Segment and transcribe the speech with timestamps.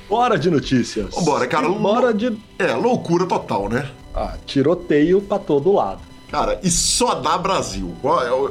[0.09, 1.15] Bora de notícias.
[1.23, 1.69] Bora, cara.
[1.69, 2.37] Bora de.
[2.59, 3.89] É, loucura total, né?
[4.13, 6.01] Ah, tiroteio para todo lado.
[6.29, 7.95] Cara, e só dá Brasil.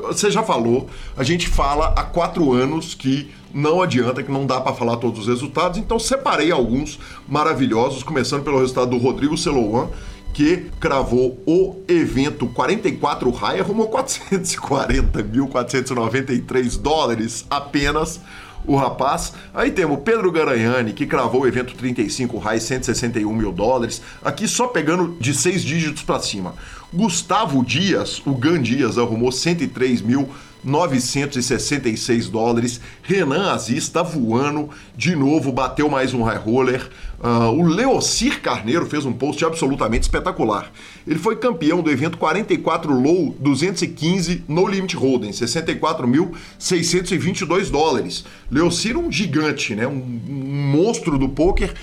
[0.07, 4.61] Você já falou, a gente fala há quatro anos que não adianta, que não dá
[4.61, 9.89] para falar todos os resultados, então separei alguns maravilhosos, começando pelo resultado do Rodrigo Celouan,
[10.33, 18.19] que cravou o evento 44 High, arrumou 440.493 dólares apenas
[18.65, 19.35] o rapaz.
[19.53, 24.03] Aí temos Pedro Garanhani, que cravou o evento 35 High, 161 mil dólares.
[24.25, 26.55] Aqui só pegando de seis dígitos para cima.
[26.93, 30.29] Gustavo Dias, o Gan Dias, arrumou 103 mil
[30.65, 32.81] 966 dólares.
[33.03, 36.89] Renan Aziz está voando de novo, bateu mais um high roller.
[37.23, 40.71] Uh, o Leocir Carneiro fez um post absolutamente espetacular.
[41.07, 48.25] Ele foi campeão do evento 44 Low 215 No Limit Hold'em, 64.622 dólares.
[48.51, 49.87] Leocir um gigante, né?
[49.87, 51.75] Um, um monstro do poker.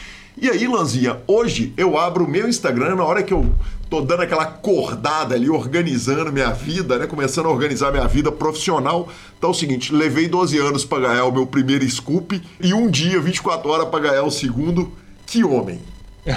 [0.42, 3.54] E aí, Lanzinha, hoje eu abro o meu Instagram na hora que eu
[3.90, 7.08] tô dando aquela acordada ali, organizando minha vida, né?
[7.08, 9.10] Começando a organizar minha vida profissional.
[9.38, 12.90] Então é o seguinte, levei 12 anos para ganhar o meu primeiro scoop e um
[12.90, 14.92] dia, 24 horas para ganhar o segundo.
[15.26, 15.82] Que homem!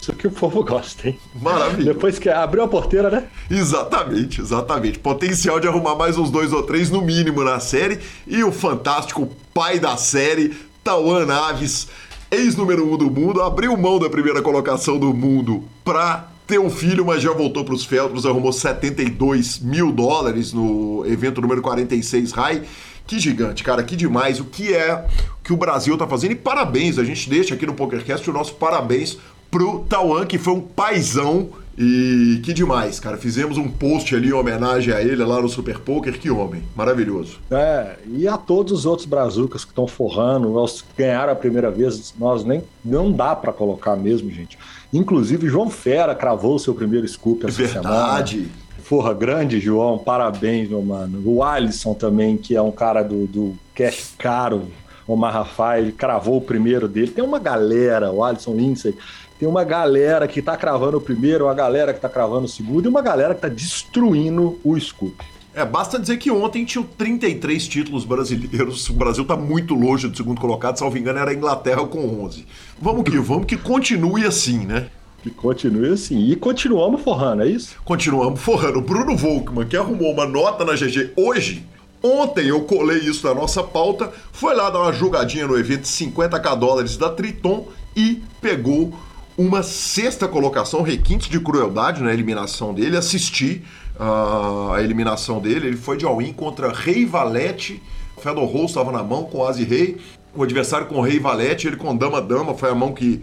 [0.00, 1.18] Isso que o povo gosta, hein?
[1.34, 1.94] Maravilha.
[1.94, 3.24] Depois que abriu a porteira, né?
[3.50, 4.98] Exatamente, exatamente.
[4.98, 7.98] Potencial de arrumar mais uns dois ou três no mínimo na série.
[8.26, 10.54] E o fantástico pai da série,
[10.84, 11.88] Tawan Aves,
[12.30, 17.04] ex-número um do mundo, abriu mão da primeira colocação do mundo pra ter um filho,
[17.04, 22.62] mas já voltou para os Feltros, arrumou 72 mil dólares no evento número 46 High.
[23.06, 24.40] Que gigante, cara, que demais.
[24.40, 25.04] O que é
[25.42, 26.32] que o Brasil tá fazendo?
[26.32, 29.18] E parabéns, a gente deixa aqui no PokerCast o nosso parabéns
[29.50, 33.16] pro Tauan, que foi um paizão e que demais, cara.
[33.16, 36.18] Fizemos um post ali em homenagem a ele lá no Super Poker.
[36.18, 37.38] Que homem, maravilhoso.
[37.50, 42.14] É, e a todos os outros brazucas que estão forrando, nós ganharam a primeira vez,
[42.18, 44.58] nós nem não dá para colocar mesmo, gente.
[44.96, 48.36] Inclusive, João Fera cravou o seu primeiro scoop essa Verdade.
[48.36, 48.66] semana.
[48.82, 51.20] Forra grande, João, parabéns, meu mano.
[51.24, 54.68] O Alisson também, que é um cara do, do cash caro,
[55.06, 57.08] o Rafael, cravou o primeiro dele.
[57.08, 58.94] Tem uma galera, o Alisson Lindsay,
[59.38, 62.86] tem uma galera que tá cravando o primeiro, uma galera que tá cravando o segundo
[62.86, 65.16] e uma galera que tá destruindo o scoop.
[65.56, 68.90] É, basta dizer que ontem tinham 33 títulos brasileiros.
[68.90, 72.44] O Brasil está muito longe do segundo colocado, salvo engano, era a Inglaterra com 11.
[72.78, 74.88] Vamos que vamos, que continue assim, né?
[75.22, 76.30] Que continue assim.
[76.30, 77.74] E continuamos forrando, é isso?
[77.86, 78.80] Continuamos forrando.
[78.80, 81.64] O Bruno Volkman, que arrumou uma nota na GG hoje,
[82.02, 86.56] Ontem eu colei isso na nossa pauta, foi lá dar uma jogadinha no evento 50k
[86.56, 87.66] dólares da Triton
[87.96, 88.94] e pegou
[89.36, 92.96] uma sexta colocação, requintes de crueldade na eliminação dele.
[92.96, 93.62] Assisti
[93.98, 97.82] a eliminação dele, ele foi de all-in contra Rei Valete,
[98.16, 99.98] O Fedor Rose estava na mão com o Asi Rei,
[100.34, 103.22] o adversário com o Rei Valete, ele com Dama-Dama, foi a mão que.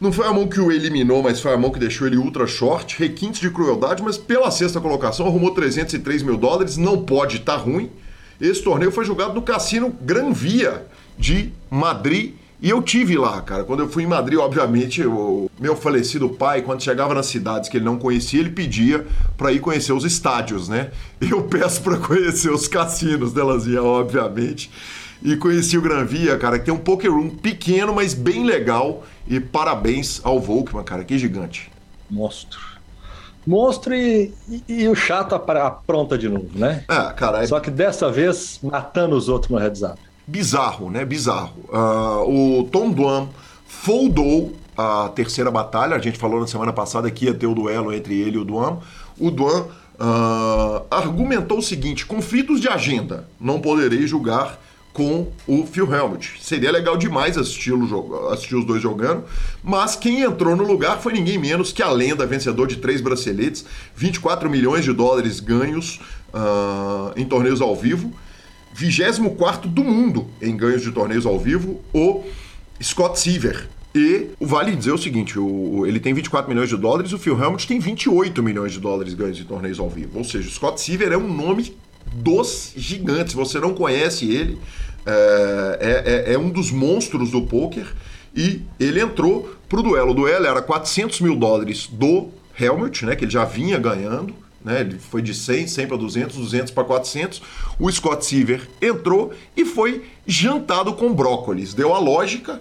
[0.00, 2.46] Não foi a mão que o eliminou, mas foi a mão que deixou ele ultra
[2.46, 7.58] short, requintes de crueldade, mas pela sexta colocação arrumou 303 mil dólares, não pode estar
[7.58, 7.90] tá ruim.
[8.40, 10.86] Esse torneio foi jogado no Cassino Gran Via
[11.18, 12.32] de Madrid
[12.62, 13.64] e eu tive lá, cara.
[13.64, 17.78] Quando eu fui em Madrid, obviamente, o meu falecido pai, quando chegava nas cidades que
[17.78, 20.90] ele não conhecia, ele pedia para ir conhecer os estádios, né?
[21.20, 24.70] Eu peço para conhecer os cassinos delas, obviamente.
[25.22, 29.04] E conheci o Gran Via, cara, que tem um poker room pequeno, mas bem legal.
[29.26, 31.70] E parabéns ao Volkman, cara, que gigante.
[32.10, 32.60] Monstro.
[33.46, 36.84] Monstro e, e, e o chato apronta de novo, né?
[36.88, 37.42] É, cara.
[37.42, 37.46] É...
[37.46, 41.04] Só que dessa vez matando os outros no heads up bizarro, né?
[41.04, 41.54] Bizarro.
[41.68, 43.28] Uh, o Tom Duan
[43.66, 45.96] foldou a terceira batalha.
[45.96, 48.44] A gente falou na semana passada que ia ter o duelo entre ele e o
[48.44, 48.78] Duan.
[49.18, 49.62] O Duan
[50.00, 53.28] uh, argumentou o seguinte: conflitos de agenda.
[53.40, 54.58] Não poderei julgar
[54.92, 56.38] com o Phil Helmut.
[56.40, 57.72] Seria legal demais assistir,
[58.32, 59.24] assistir os dois jogando,
[59.62, 63.64] mas quem entrou no lugar foi ninguém menos que a lenda vencedor de três braceletes,
[63.94, 66.00] 24 milhões de dólares ganhos
[66.34, 68.12] uh, em torneios ao vivo
[68.72, 72.24] 24 do mundo em ganhos de torneios ao vivo, o
[72.82, 73.68] Scott Seaver.
[73.94, 77.66] E vale dizer o seguinte: o, ele tem 24 milhões de dólares, o Phil Helmut
[77.66, 80.18] tem 28 milhões de dólares ganhos de torneios ao vivo.
[80.18, 81.74] Ou seja, o Scott Seaver é um nome
[82.12, 83.34] dos gigantes.
[83.34, 84.58] Você não conhece ele,
[85.04, 87.86] é, é, é um dos monstros do poker.
[88.34, 90.12] E ele entrou pro duelo.
[90.12, 92.28] O duelo era 400 mil dólares do
[92.58, 94.34] Helmut, né, que ele já vinha ganhando.
[94.64, 94.80] Né?
[94.80, 97.42] Ele foi de 100, 100 para 200, 200 para 400.
[97.78, 101.74] O Scott Seaver entrou e foi jantado com brócolis.
[101.74, 102.60] Deu a lógica.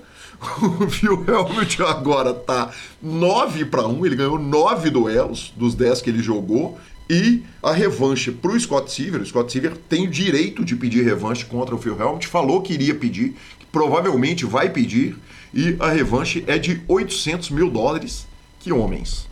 [0.61, 4.05] O Phil Helmut agora tá 9 para 1.
[4.05, 6.79] Ele ganhou 9 duelos dos 10 que ele jogou.
[7.09, 9.21] E a revanche para o Scott Seaver.
[9.21, 12.25] O Scott Seaver tem o direito de pedir revanche contra o Phil Helmut.
[12.27, 15.17] Falou que iria pedir, que provavelmente vai pedir.
[15.53, 18.25] E a revanche é de 800 mil dólares.
[18.59, 19.27] Que homens.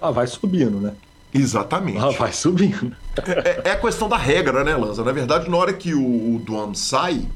[0.00, 0.92] Ah, vai subindo, né?
[1.34, 1.98] Exatamente.
[1.98, 2.94] Ela vai subindo.
[3.44, 5.02] É, é, a questão da regra, né, Lanza?
[5.02, 7.26] Na verdade, na hora que o, o Duam sai,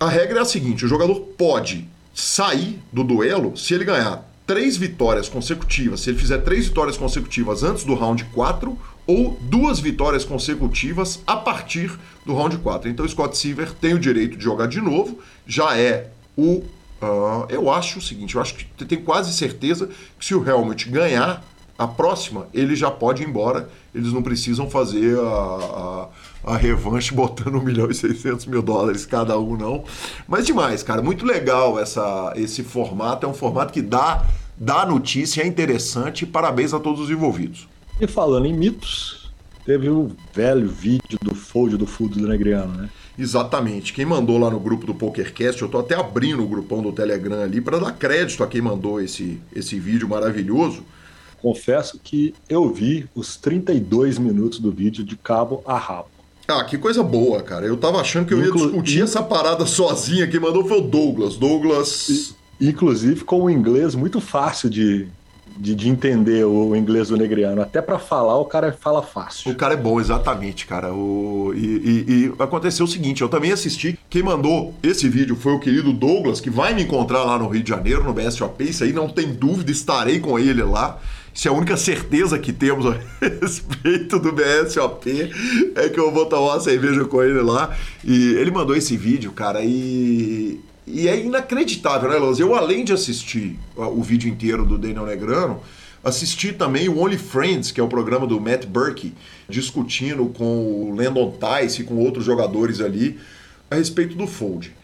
[0.00, 4.76] a regra é a seguinte: o jogador pode sair do duelo se ele ganhar três
[4.76, 10.24] vitórias consecutivas, se ele fizer três vitórias consecutivas antes do round 4 ou duas vitórias
[10.24, 12.88] consecutivas a partir do round 4.
[12.88, 16.62] Então, o Scott Silver tem o direito de jogar de novo, já é o.
[17.02, 20.88] Uh, eu acho o seguinte: eu acho que tenho quase certeza que se o Helmut
[20.88, 21.44] ganhar
[21.76, 23.68] a próxima, ele já pode ir embora.
[23.94, 26.08] Eles não precisam fazer a,
[26.44, 29.84] a, a revanche botando 1 milhão e 600 mil dólares cada um, não.
[30.28, 31.02] Mas demais, cara.
[31.02, 33.26] Muito legal essa, esse formato.
[33.26, 34.24] É um formato que dá,
[34.56, 36.24] dá notícia, é interessante.
[36.24, 37.68] Parabéns a todos os envolvidos.
[38.00, 39.32] E falando em mitos,
[39.66, 42.90] teve o velho vídeo do fold do fundo do Negriano, né?
[43.18, 43.92] Exatamente.
[43.92, 47.42] Quem mandou lá no grupo do PokerCast, eu tô até abrindo o grupão do Telegram
[47.42, 50.84] ali para dar crédito a quem mandou esse, esse vídeo maravilhoso
[51.44, 56.08] confesso que eu vi os 32 minutos do vídeo de cabo a rabo.
[56.48, 57.66] Ah, que coisa boa, cara.
[57.66, 60.26] Eu tava achando que eu Inclu ia discutir essa parada sozinha.
[60.26, 61.36] Quem mandou foi o Douglas.
[61.36, 62.34] Douglas.
[62.58, 65.06] Inclusive com o inglês muito fácil de,
[65.56, 67.60] de, de, entender o inglês do negriano.
[67.60, 69.52] Até para falar, o cara fala fácil.
[69.52, 70.94] O cara é bom, exatamente, cara.
[70.94, 73.98] O, e, e, e, aconteceu o seguinte: eu também assisti.
[74.08, 77.62] Quem mandou esse vídeo foi o querido Douglas, que vai me encontrar lá no Rio
[77.62, 78.64] de Janeiro, no BSOP.
[78.64, 81.00] Isso aí não tem dúvida, estarei com ele lá.
[81.34, 85.32] Se a única certeza que temos a respeito do BSOP
[85.74, 87.76] é que eu vou tomar uma cerveja com ele lá.
[88.04, 90.60] E ele mandou esse vídeo, cara, e.
[90.86, 92.42] E é inacreditável, né, Lance?
[92.42, 95.60] Eu, além de assistir o vídeo inteiro do Daniel Negrano,
[96.04, 99.14] assisti também o Only Friends, que é o programa do Matt Burke,
[99.48, 103.18] discutindo com o Landon Tice e com outros jogadores ali
[103.70, 104.74] a respeito do Fold.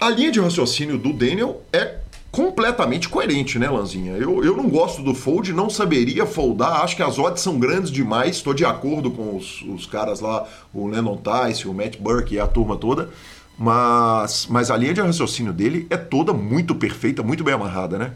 [0.00, 2.01] A linha de raciocínio do Daniel é
[2.32, 4.12] completamente coerente, né, Lanzinha?
[4.12, 7.90] Eu, eu não gosto do fold, não saberia foldar, acho que as odds são grandes
[7.90, 12.36] demais, estou de acordo com os, os caras lá, o Lennon Tice, o Matt Burke
[12.36, 13.10] e a turma toda,
[13.58, 18.12] mas, mas a linha de raciocínio dele é toda muito perfeita, muito bem amarrada, né?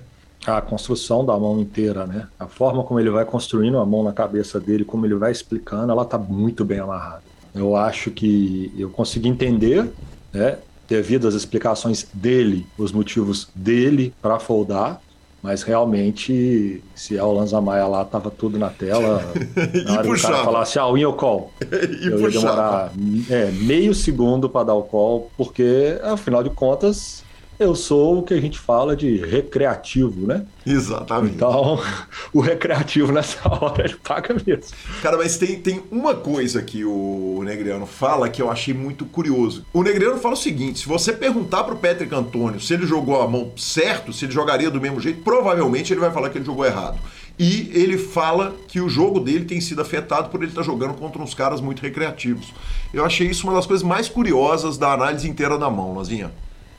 [0.46, 2.26] A construção da mão inteira, né?
[2.38, 5.92] A forma como ele vai construindo a mão na cabeça dele, como ele vai explicando,
[5.92, 7.22] ela tá muito bem amarrada.
[7.54, 9.90] Eu acho que eu consegui entender,
[10.32, 10.56] né?
[10.88, 15.00] Devido às explicações dele, os motivos dele para foldar,
[15.42, 19.22] mas realmente, se é o Lanza Maia lá, tava tudo na tela.
[19.86, 21.52] Na hora do cara falasse, ah, win ou call.
[21.62, 22.92] e eu ia demorar
[23.30, 27.22] é, meio segundo para dar o call, porque, afinal de contas,
[27.58, 30.44] eu sou o que a gente fala de recreativo, né?
[30.66, 31.36] Exatamente.
[31.36, 31.80] Então,
[32.32, 34.76] o recreativo nessa hora ele paga mesmo.
[35.02, 39.64] Cara, mas tem, tem uma coisa que o Negriano fala que eu achei muito curioso.
[39.72, 43.28] O Negriano fala o seguinte: se você perguntar pro Patrick Antônio se ele jogou a
[43.28, 46.64] mão certo, se ele jogaria do mesmo jeito, provavelmente ele vai falar que ele jogou
[46.64, 46.98] errado.
[47.38, 51.20] E ele fala que o jogo dele tem sido afetado por ele estar jogando contra
[51.20, 52.52] uns caras muito recreativos.
[52.94, 56.32] Eu achei isso uma das coisas mais curiosas da análise inteira da mão, Lazinha.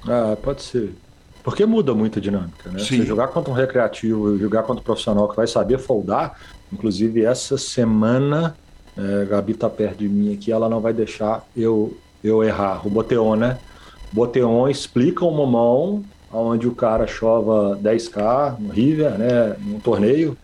[0.07, 0.93] Ah, pode ser.
[1.43, 2.79] Porque muda muito a dinâmica, né?
[2.79, 2.97] Sim.
[2.97, 6.37] Você jogar contra um recreativo jogar contra um profissional que vai saber foldar,
[6.73, 8.55] inclusive essa semana,
[8.97, 12.85] é, Gabi tá perto de mim aqui, ela não vai deixar eu, eu errar.
[12.85, 13.57] O Boteon, né?
[14.11, 19.55] Boteon explica uma mão onde o cara chova 10k no River, né?
[19.59, 20.37] Num torneio,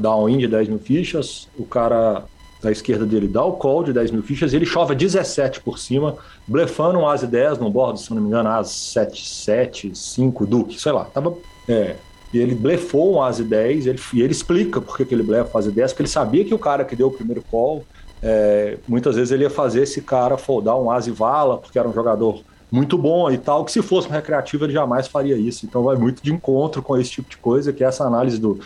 [0.00, 2.24] dá um win de 10 mil fichas, o cara
[2.60, 6.16] da esquerda dele dá o call de 10 mil fichas, ele chova 17 por cima,
[6.46, 10.80] blefando um As 10 no bordo, se não me engano, As 7, 7, 5, Duque,
[10.80, 11.04] sei lá.
[11.04, 11.34] Tava,
[11.68, 11.96] é,
[12.32, 15.66] e ele blefou um As 10, ele, e ele explica por que, ele blefa As
[15.66, 17.84] 10, porque ele sabia que o cara que deu o primeiro call,
[18.20, 21.92] é, muitas vezes ele ia fazer esse cara foldar um As vala, porque era um
[21.92, 25.64] jogador muito bom e tal, que se fosse um recreativo ele jamais faria isso.
[25.64, 28.60] Então vai muito de encontro com esse tipo de coisa, que é essa análise do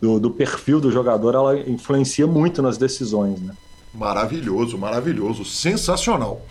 [0.00, 3.54] do, do perfil do jogador, ela influencia muito nas decisões, né?
[3.94, 6.42] Maravilhoso, maravilhoso, sensacional.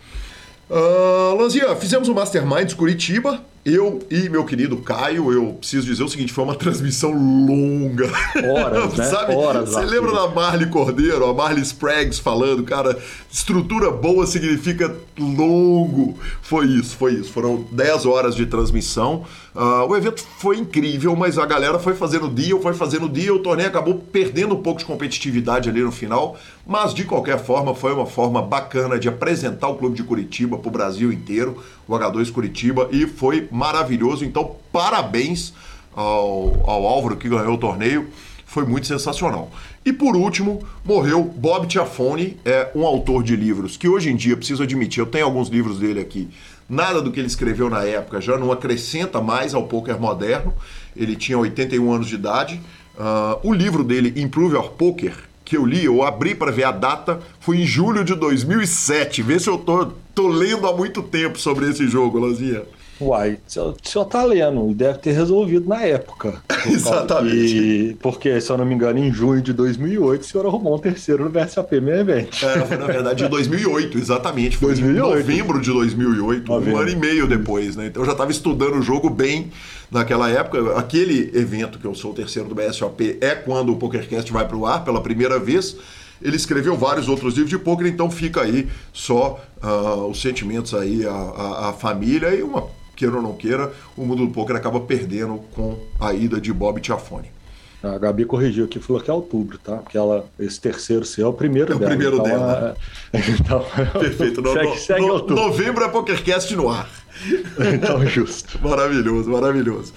[0.70, 6.32] Uh, fizemos o Masterminds Curitiba, eu e meu querido Caio, eu preciso dizer o seguinte,
[6.32, 8.08] foi uma transmissão longa.
[8.48, 9.06] Horas, né?
[9.06, 9.34] Sabe?
[9.34, 9.70] Horas.
[9.70, 12.96] Você lembra da Marley Cordeiro, a Marley Spragues falando, cara,
[13.32, 16.16] estrutura boa significa longo.
[16.44, 17.32] Foi isso, foi isso.
[17.32, 19.26] Foram 10 horas de transmissão.
[19.56, 23.40] Uh, o evento foi incrível, mas a galera foi fazendo deal, foi fazendo deal, o
[23.40, 27.94] torneio acabou perdendo um pouco de competitividade ali no final, mas de qualquer forma foi
[27.94, 32.34] uma forma bacana de apresentar o clube de Curitiba para o Brasil inteiro, o H2
[32.34, 34.26] Curitiba, e foi maravilhoso.
[34.26, 35.54] Então, parabéns
[35.96, 38.10] ao, ao Álvaro que ganhou o torneio,
[38.46, 39.52] foi muito sensacional.
[39.86, 44.36] E por último, morreu Bob Tiafone, é um autor de livros que hoje em dia,
[44.36, 46.30] preciso admitir, eu tenho alguns livros dele aqui
[46.68, 50.52] Nada do que ele escreveu na época já não acrescenta mais ao poker moderno.
[50.96, 52.60] Ele tinha 81 anos de idade.
[52.98, 56.72] Uh, o livro dele, Improve Your Poker, que eu li, eu abri para ver a
[56.72, 59.22] data, foi em julho de 2007.
[59.22, 62.64] Vê se eu tô, tô lendo há muito tempo sobre esse jogo, Lazinha.
[63.00, 66.42] Uai, o senhor tá lendo deve ter resolvido na época.
[66.66, 67.58] Exatamente.
[67.58, 70.80] E, porque, se eu não me engano, em junho de 2008, o senhor arrumou um
[70.80, 72.42] terceiro no VSAP Main Event.
[72.42, 74.58] É, foi na verdade em 2008, exatamente.
[74.58, 74.98] Foi 2008.
[74.98, 76.74] em novembro de 2008, novembro.
[76.74, 77.88] um ano e meio depois, né?
[77.88, 79.52] Então eu já estava estudando o jogo bem
[79.92, 80.78] naquela época.
[80.78, 84.56] Aquele evento que eu sou o terceiro do BSOP é quando o PokerCast vai para
[84.56, 85.76] o ar pela primeira vez.
[86.22, 91.06] Ele escreveu vários outros livros de poker, então fica aí só uh, os sentimentos aí,
[91.06, 92.64] a, a, a família e uma
[92.96, 96.80] queira ou não queira, o mundo do poker acaba perdendo com a ida de Bob
[96.80, 97.36] Tiafone.
[97.84, 99.78] A Gabi corrigiu aqui, falou que é outubro, tá?
[99.78, 101.90] Porque ela, esse terceiro seu é o primeiro é o dela.
[101.90, 102.78] primeiro então, dela.
[103.14, 103.20] É...
[103.40, 103.66] Então,
[104.00, 104.42] Perfeito.
[104.42, 106.90] No, segue, segue no, novembro é PokerCast no ar.
[107.74, 108.60] Então, justo.
[108.62, 109.94] maravilhoso, maravilhoso.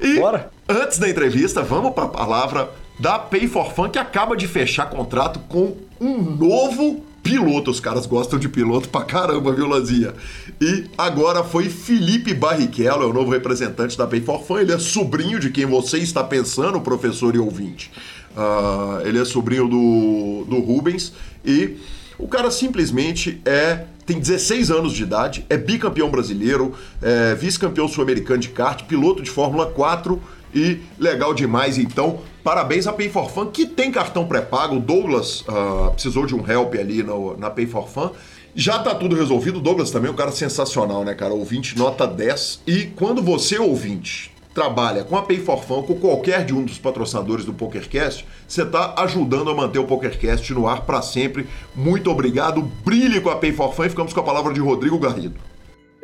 [0.00, 0.50] E Bora.
[0.68, 4.88] antes da entrevista, vamos para a palavra da Pay for Fun, que acaba de fechar
[4.88, 7.70] contrato com um novo piloto.
[7.70, 10.14] Os caras gostam de piloto pra caramba, viu, Lazia?
[10.60, 14.58] E agora foi Felipe Barrichello, é o novo representante da Pay for Fun.
[14.58, 17.90] Ele é sobrinho de quem você está pensando, professor e ouvinte.
[18.36, 21.12] Uh, ele é sobrinho do, do Rubens
[21.44, 21.76] e
[22.18, 28.38] o cara simplesmente é tem 16 anos de idade, é bicampeão brasileiro, é vice-campeão sul-americano
[28.38, 30.22] de kart, piloto de Fórmula 4
[30.54, 31.78] e legal demais.
[31.78, 34.78] Então, parabéns a Pay for Fun, que tem cartão pré-pago.
[34.78, 38.10] Douglas uh, precisou de um help ali no, na Pay for Fun.
[38.54, 39.60] Já tá tudo resolvido.
[39.60, 41.34] Douglas também é um cara sensacional, né, cara?
[41.34, 42.62] Ouvinte nota 10.
[42.66, 46.78] E quando você, ouvinte, trabalha com a Pay for Fun, com qualquer de um dos
[46.78, 51.46] patrocinadores do PokerCast, você está ajudando a manter o PokerCast no ar para sempre.
[51.74, 52.62] Muito obrigado.
[52.82, 55.34] Brilhe com a Pay for Fun e ficamos com a palavra de Rodrigo Garrido.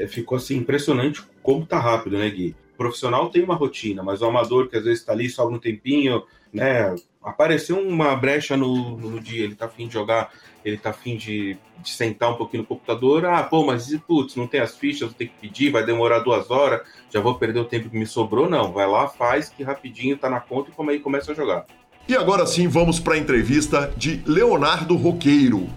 [0.02, 2.56] É, ficou assim impressionante como tá rápido, né, Gui?
[2.82, 6.24] profissional tem uma rotina, mas o amador que às vezes está ali só um tempinho,
[6.52, 6.94] né?
[7.22, 10.32] Apareceu uma brecha no, no dia, ele tá afim de jogar,
[10.64, 13.24] ele tá afim de, de sentar um pouquinho no computador.
[13.24, 16.50] Ah, pô, mas putz, não tem as fichas, vou ter que pedir, vai demorar duas
[16.50, 18.50] horas, já vou perder o tempo que me sobrou.
[18.50, 21.66] Não, vai lá, faz que rapidinho tá na conta e como aí começa a jogar.
[22.08, 25.68] E agora sim, vamos para a entrevista de Leonardo Roqueiro.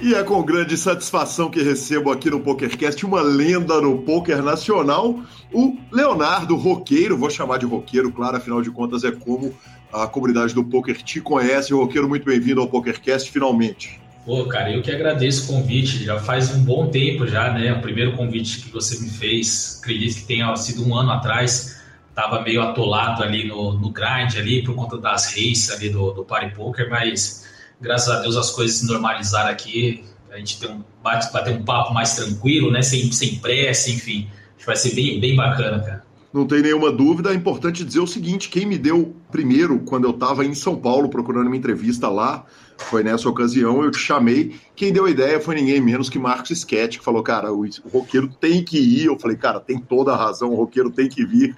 [0.00, 5.18] E é com grande satisfação que recebo aqui no PokerCast uma lenda no poker nacional,
[5.50, 7.16] o Leonardo Roqueiro.
[7.16, 9.54] Vou chamar de Roqueiro, claro, afinal de contas é como
[9.90, 11.72] a comunidade do poker te conhece.
[11.72, 13.98] Roqueiro, muito bem-vindo ao PokerCast, finalmente.
[14.26, 16.04] Pô, cara, eu que agradeço o convite.
[16.04, 17.72] Já faz um bom tempo já, né?
[17.72, 21.80] O primeiro convite que você me fez, acredito que tenha sido um ano atrás.
[22.14, 26.24] Tava meio atolado ali no, no grind ali por conta das races ali do, do
[26.24, 27.45] Party Poker, mas
[27.80, 30.04] graças a Deus as coisas se normalizaram aqui.
[30.30, 32.82] A gente tem um, bate, bater um papo mais tranquilo, né?
[32.82, 34.28] Sem, sem pressa, enfim.
[34.50, 36.06] Acho que vai ser bem, bem bacana, cara.
[36.32, 37.30] Não tem nenhuma dúvida.
[37.30, 41.08] É importante dizer o seguinte: quem me deu primeiro, quando eu estava em São Paulo
[41.08, 42.44] procurando uma entrevista lá,
[42.76, 44.54] foi nessa ocasião, eu te chamei.
[44.74, 48.28] Quem deu a ideia foi ninguém menos que Marcos Sketch, que falou, cara, o, roqueiro
[48.28, 49.06] tem que ir.
[49.06, 51.56] Eu falei, cara, tem toda a razão, o roqueiro tem que vir.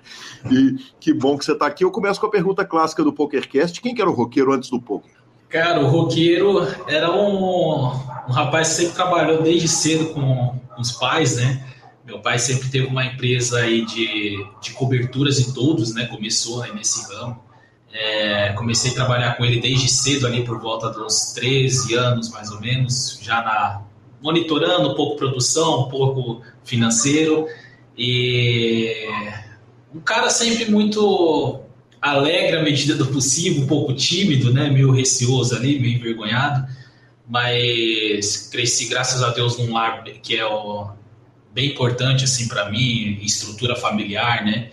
[0.48, 1.82] E que bom que você está aqui.
[1.82, 4.80] Eu começo com a pergunta clássica do PokerCast: quem que era o roqueiro antes do
[4.80, 5.17] poker?
[5.48, 10.92] Cara, o roqueiro era um, um rapaz que sempre trabalhou desde cedo com, com os
[10.92, 11.64] pais, né?
[12.04, 16.06] Meu pai sempre teve uma empresa aí de, de coberturas e todos, né?
[16.06, 17.42] Começou aí nesse ramo.
[17.92, 22.50] É, comecei a trabalhar com ele desde cedo, ali por volta dos 13 anos, mais
[22.50, 23.82] ou menos, já na,
[24.22, 27.46] monitorando um pouco produção, um pouco financeiro.
[27.96, 29.08] E
[29.94, 31.62] um cara sempre muito
[32.00, 34.70] alegre à medida do possível, um pouco tímido, né?
[34.70, 36.66] Meio receoso ali, meio envergonhado.
[37.28, 40.90] Mas cresci, graças a Deus, num lar que é o,
[41.52, 44.70] bem importante assim para mim, estrutura familiar, né?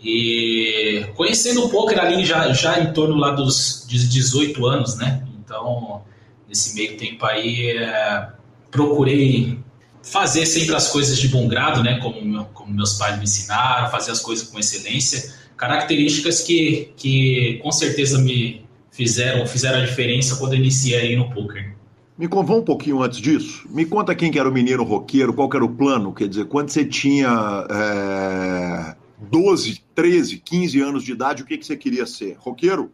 [0.00, 5.26] E conhecendo o poker ali já, já em torno lá dos 18 anos, né?
[5.44, 6.02] Então,
[6.48, 8.28] nesse meio tempo aí, é,
[8.70, 9.58] procurei
[10.02, 11.98] fazer sempre as coisas de bom grado, né?
[12.00, 15.34] Como, meu, como meus pais me ensinaram, fazer as coisas com excelência.
[15.58, 21.74] Características que, que com certeza me fizeram, fizeram a diferença quando iniciei aí no poker.
[22.16, 23.64] Me convá um pouquinho antes disso.
[23.70, 26.12] Me conta quem que era o menino roqueiro, qual era o plano.
[26.12, 28.96] Quer dizer, quando você tinha é,
[29.30, 32.36] 12, 13, 15 anos de idade, o que, que você queria ser?
[32.38, 32.90] Roqueiro?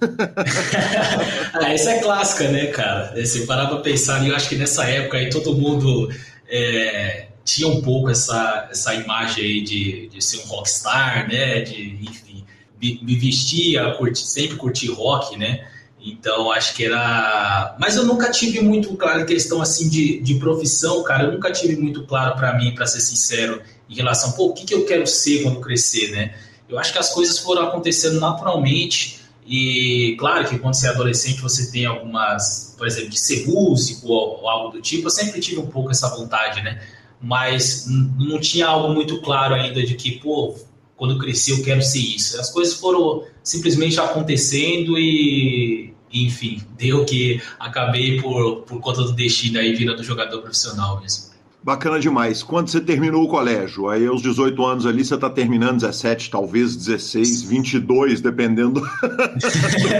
[1.54, 3.24] ah, essa é clássica, né, cara?
[3.24, 6.10] Se parar pra pensar, eu acho que nessa época aí todo mundo
[6.48, 11.60] é, tinha um pouco essa, essa imagem aí de, de ser um rockstar, né?
[11.60, 12.44] De, enfim,
[12.80, 15.66] me vestia, curti, sempre curti rock, né?
[16.00, 17.76] Então, acho que era.
[17.80, 21.24] Mas eu nunca tive muito claro questão assim de, de profissão, cara.
[21.24, 24.64] Eu nunca tive muito claro para mim, para ser sincero, em relação, pô, o que,
[24.64, 26.34] que eu quero ser quando crescer, né?
[26.68, 29.20] Eu acho que as coisas foram acontecendo naturalmente.
[29.46, 34.08] E claro que quando você é adolescente você tem algumas, por exemplo, de ser músico
[34.08, 35.06] ou, ou algo do tipo.
[35.06, 36.80] Eu sempre tive um pouco essa vontade, né?
[37.20, 40.54] Mas não tinha algo muito claro ainda de que, pô,
[40.96, 42.40] quando eu crescer eu quero ser isso.
[42.40, 49.58] As coisas foram simplesmente acontecendo e, enfim, deu que acabei por, por conta do destino
[49.58, 51.25] aí do jogador profissional mesmo.
[51.66, 52.44] Bacana demais.
[52.44, 56.76] Quando você terminou o colégio, aí aos 18 anos ali, você está terminando 17, talvez
[56.76, 58.86] 16, 22, dependendo do,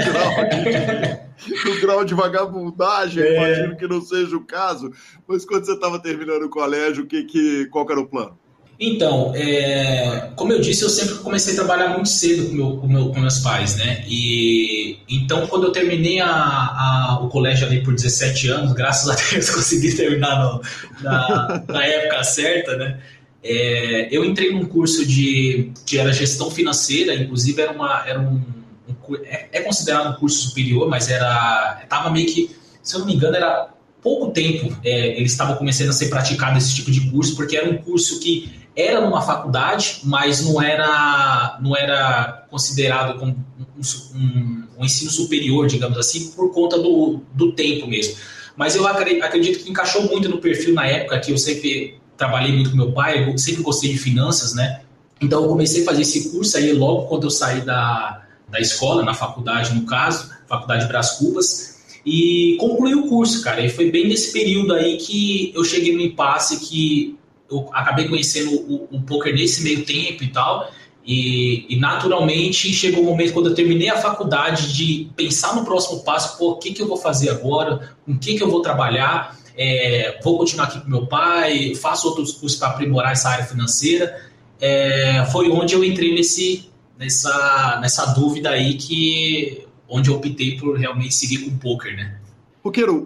[0.06, 3.34] grau de, do grau de vagabundagem, é.
[3.36, 4.92] imagino que não seja o caso.
[5.26, 8.38] Mas quando você estava terminando o colégio, que, que, qual era o plano?
[8.78, 12.86] Então, é, como eu disse, eu sempre comecei a trabalhar muito cedo com, meu, com,
[12.86, 14.04] meu, com meus pais, né?
[14.06, 19.14] E então, quando eu terminei a, a, o colégio ali por 17 anos, graças a
[19.32, 20.62] Deus consegui terminar no,
[21.02, 23.00] na, na, época certa, né?
[23.42, 28.42] É, eu entrei num curso de que era gestão financeira, inclusive era uma era um,
[28.88, 32.50] um é, é, considerado um curso superior, mas era estava meio que,
[32.82, 33.68] se eu não me engano, era
[34.02, 37.70] pouco tempo é, eles estavam começando a ser praticado esse tipo de curso, porque era
[37.70, 44.64] um curso que era numa faculdade, mas não era, não era considerado como um, um,
[44.78, 48.16] um ensino superior, digamos assim, por conta do, do tempo mesmo.
[48.54, 52.70] Mas eu acredito que encaixou muito no perfil na época que eu sempre trabalhei muito
[52.70, 54.80] com meu pai, eu sempre gostei de finanças, né?
[55.20, 59.02] Então eu comecei a fazer esse curso aí logo quando eu saí da, da escola,
[59.02, 63.60] na faculdade no caso, Faculdade Brás Cubas, e concluí o curso, cara.
[63.64, 67.15] E foi bem nesse período aí que eu cheguei no impasse que
[67.50, 70.70] eu acabei conhecendo o, o poker nesse meio tempo e tal.
[71.06, 75.64] E, e, naturalmente chegou o um momento quando eu terminei a faculdade de pensar no
[75.64, 78.50] próximo passo, pô, o que, que eu vou fazer agora, com o que, que eu
[78.50, 83.28] vou trabalhar, é, vou continuar aqui com meu pai, faço outros cursos para aprimorar essa
[83.28, 84.20] área financeira.
[84.60, 90.76] É, foi onde eu entrei nesse, nessa, nessa dúvida aí que onde eu optei por
[90.76, 92.18] realmente seguir com o poker, né?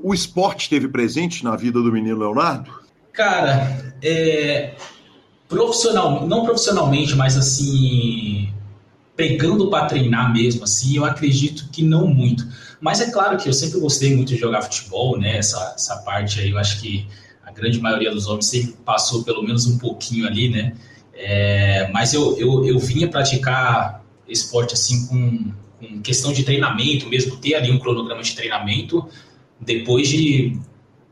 [0.02, 2.80] O esporte esteve presente na vida do menino Leonardo?
[3.12, 4.74] Cara, é,
[5.48, 8.52] profissional, não profissionalmente, mas assim,
[9.16, 12.46] pegando para treinar mesmo, assim, eu acredito que não muito.
[12.80, 15.36] Mas é claro que eu sempre gostei muito de jogar futebol, né?
[15.36, 17.06] Essa, essa parte aí, eu acho que
[17.44, 20.74] a grande maioria dos homens sempre passou pelo menos um pouquinho ali, né?
[21.12, 27.36] É, mas eu, eu, eu vinha praticar esporte assim com, com questão de treinamento mesmo,
[27.36, 29.06] ter ali um cronograma de treinamento
[29.60, 30.58] depois de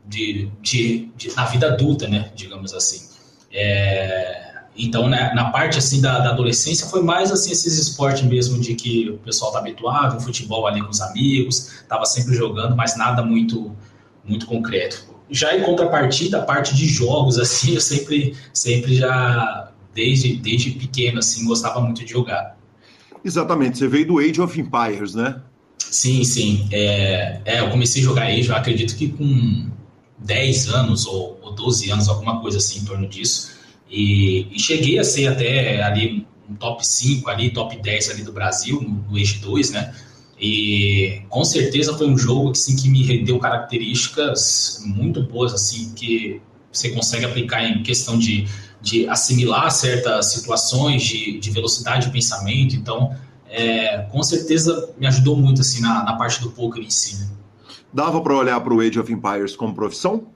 [0.09, 2.31] de, de, de, na vida adulta, né?
[2.35, 3.07] Digamos assim.
[3.53, 8.59] É, então, né, na parte assim da, da, adolescência foi mais assim esses esportes mesmo
[8.59, 12.75] de que o pessoal tá habituado, o futebol ali com os amigos, tava sempre jogando,
[12.75, 13.75] mas nada muito
[14.23, 15.05] muito concreto.
[15.29, 21.19] Já em contrapartida, a parte de jogos assim, eu sempre sempre já desde desde pequeno
[21.19, 22.57] assim gostava muito de jogar.
[23.23, 25.41] Exatamente, você veio do Age of Empires, né?
[25.77, 26.67] Sim, sim.
[26.71, 29.69] É, é eu comecei a jogar Age, eu acredito que com
[30.19, 33.51] 10 anos ou, ou 12 anos, alguma coisa assim em torno disso.
[33.89, 38.31] E, e, cheguei a ser até ali um top 5 ali, top 10 ali do
[38.31, 39.93] Brasil, no, no Age 2, né?
[40.39, 46.41] E com certeza foi um jogo assim, que me rendeu características muito boas, assim, que
[46.71, 48.47] você consegue aplicar em questão de,
[48.81, 52.75] de assimilar certas situações, de, de velocidade de pensamento.
[52.75, 53.15] Então,
[53.49, 57.15] é, com certeza me ajudou muito assim na, na parte do poker em si.
[57.15, 57.27] Né?
[57.93, 60.27] Dava para olhar para o Age of Empires como profissão?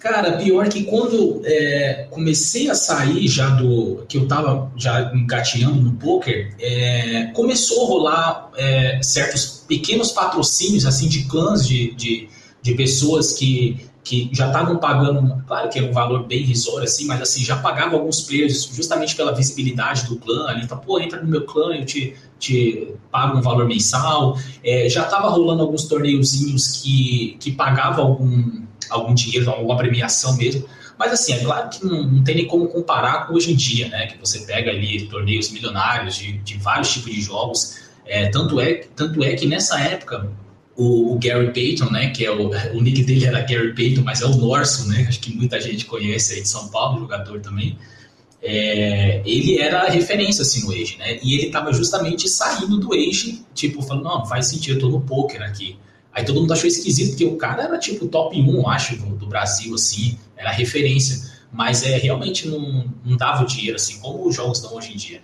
[0.00, 4.02] Cara, pior que quando é, comecei a sair já do.
[4.08, 10.86] que eu tava já engateando no poker, é, começou a rolar é, certos pequenos patrocínios
[10.86, 12.28] assim de clãs de, de,
[12.62, 17.06] de pessoas que, que já estavam pagando, claro que é um valor bem risório assim,
[17.06, 21.22] mas assim, já pagavam alguns players justamente pela visibilidade do clã ali, tá, pô, entra
[21.22, 24.36] no meu clã, eu te, te pago um valor mensal.
[24.64, 30.66] É, já tava rolando alguns torneiozinhos que, que pagavam algum algum dinheiro, alguma premiação mesmo.
[30.98, 33.88] Mas assim, é claro que não, não, tem nem como comparar com hoje em dia,
[33.88, 34.08] né?
[34.08, 37.78] Que você pega ali torneios milionários de, de vários tipos de jogos.
[38.04, 40.28] É, tanto, é, tanto é que nessa época
[40.76, 42.10] o, o, Gary Payton, né?
[42.10, 45.06] Que é o, o nick dele era Gary Payton, mas é o Norson, né?
[45.08, 47.76] Acho que muita gente conhece aí de São Paulo, jogador também.
[48.42, 51.18] É, ele era referência assim no Age, né?
[51.22, 55.00] E ele estava justamente saindo do Age, tipo, falando, não, faz sentido, eu tô no
[55.02, 55.76] poker aqui.
[56.12, 59.74] Aí todo mundo achou esquisito, porque o cara era tipo top 1, acho, do, Brasil,
[59.74, 61.30] assim, era referência.
[61.52, 64.96] Mas é realmente não, não dava o dinheiro, assim, como os jogos dão hoje em
[64.96, 65.20] dia.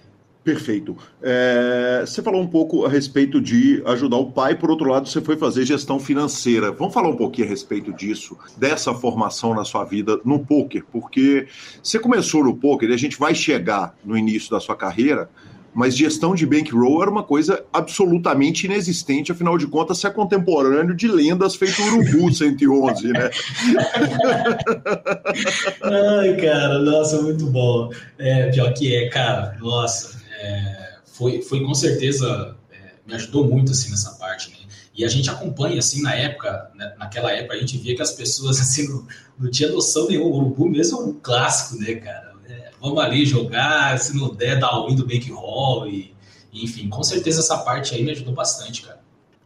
[0.47, 0.97] Perfeito.
[1.21, 5.21] É, você falou um pouco a respeito de ajudar o pai, por outro lado, você
[5.21, 6.71] foi fazer gestão financeira.
[6.71, 11.49] Vamos falar um pouquinho a respeito disso, dessa formação na sua vida no poker, porque
[11.83, 15.29] você começou no poker e a gente vai chegar no início da sua carreira
[15.75, 20.95] mas gestão de bankroll era uma coisa absolutamente inexistente, afinal de contas, você é contemporâneo
[20.95, 23.31] de lendas feito Urubu 111, né?
[25.83, 27.91] Ai, cara, nossa, muito bom.
[28.19, 33.73] É, pior que é, cara, nossa, é, foi, foi com certeza, é, me ajudou muito,
[33.73, 34.57] assim, nessa parte, né?
[34.95, 38.13] E a gente acompanha, assim, na época, né, naquela época, a gente via que as
[38.13, 39.07] pessoas, assim, não,
[39.39, 40.31] não tinha noção nenhuma.
[40.31, 42.27] O Urubu mesmo é um clássico, né, cara?
[42.81, 46.15] vamos ali jogar, se não der, o win do bankroll e,
[46.53, 49.01] enfim, com certeza essa parte aí me ajudou bastante, cara.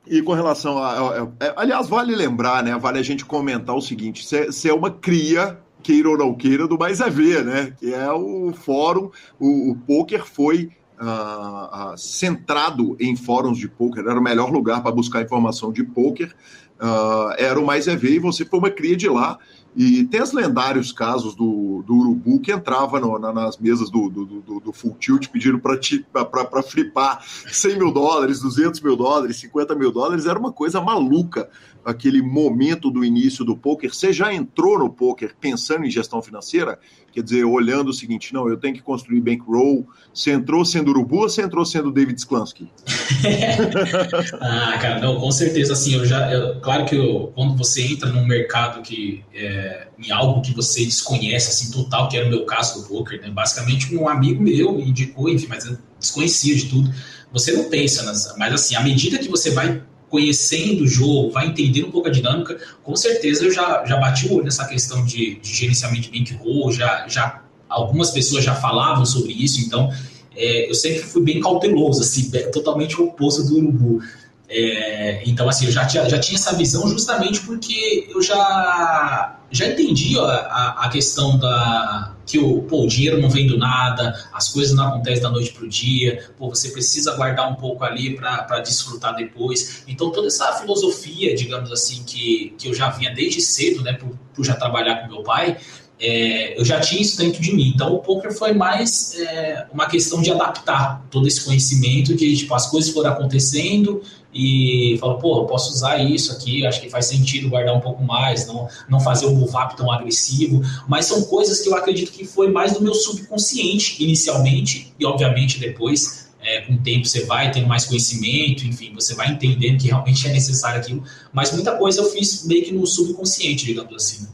[0.07, 2.77] E com relação a, Aliás, vale lembrar, né?
[2.77, 6.79] Vale a gente comentar o seguinte: você é uma cria, queira ou não queira, do
[6.79, 7.75] Mais é Ver, né?
[7.79, 14.19] Que é o fórum, o, o poker foi uh, centrado em fóruns de poker, era
[14.19, 16.35] o melhor lugar para buscar informação de poker.
[16.81, 19.39] Uh, era o Mais é Ver, e você foi uma cria de lá.
[19.77, 24.09] E tem os lendários casos do, do Urubu que entrava no, na, nas mesas do,
[24.09, 29.75] do, do, do Full Tilt pedindo para flipar 100 mil dólares, 200 mil dólares, 50
[29.77, 30.27] mil dólares.
[30.27, 31.49] Era uma coisa maluca
[31.85, 33.93] aquele momento do início do poker.
[33.95, 36.79] Você já entrou no poker pensando em gestão financeira?
[37.13, 39.87] Quer dizer, olhando o seguinte, não, eu tenho que construir bankroll.
[40.15, 42.71] Você entrou sendo Urubu ou você entrou sendo David Sklansky?
[44.41, 48.09] ah, cara, não, com certeza, assim, eu já, eu, claro que eu, quando você entra
[48.11, 52.45] num mercado que, é, em algo que você desconhece, assim, total, que era o meu
[52.45, 56.67] caso do poker, né, basicamente um amigo meu me indicou, enfim, mas eu desconhecia de
[56.67, 56.93] tudo,
[57.33, 61.47] você não pensa, nessa, mas assim, à medida que você vai conhecendo o jogo, vai
[61.47, 65.05] entendendo um pouco a dinâmica, com certeza eu já, já bati o olho nessa questão
[65.05, 69.91] de, de gerenciamento de bankroll, já, já algumas pessoas já falavam sobre isso, então
[70.37, 74.03] é, eu sempre fui bem cauteloso, assim, totalmente o oposto do urubu.
[74.49, 79.69] É, então, assim, eu já tinha, já tinha essa visão justamente porque eu já, já
[79.69, 84.49] entendi a, a questão da que o, pô, o dinheiro não vem do nada, as
[84.49, 88.15] coisas não acontecem da noite para o dia, pô, você precisa guardar um pouco ali
[88.15, 89.85] para desfrutar depois.
[89.89, 94.11] Então, toda essa filosofia, digamos assim, que, que eu já vinha desde cedo, né, por,
[94.35, 95.57] por já trabalhar com meu pai,
[96.01, 97.73] é, eu já tinha isso dentro de mim.
[97.75, 102.55] Então, o poker foi mais é, uma questão de adaptar todo esse conhecimento, de tipo,
[102.55, 107.07] as coisas foram acontecendo e falou, pô, eu posso usar isso aqui, acho que faz
[107.07, 110.63] sentido guardar um pouco mais, não, não fazer o move tão agressivo.
[110.89, 115.59] Mas são coisas que eu acredito que foi mais do meu subconsciente inicialmente, e obviamente
[115.59, 119.89] depois é, com o tempo você vai tendo mais conhecimento, enfim, você vai entendendo que
[119.89, 124.27] realmente é necessário aquilo, mas muita coisa eu fiz meio que no subconsciente, digamos assim.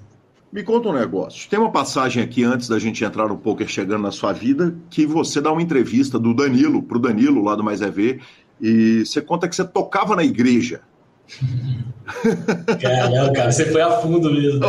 [0.52, 1.50] Me conta um negócio.
[1.50, 5.04] Tem uma passagem aqui antes da gente entrar no poker chegando na sua vida que
[5.04, 8.22] você dá uma entrevista do Danilo, pro Danilo lá do Mais É Ver,
[8.60, 10.80] e você conta que você tocava na igreja.
[12.80, 14.60] Caramba, cara, você foi a fundo mesmo.
[14.60, 14.68] Né?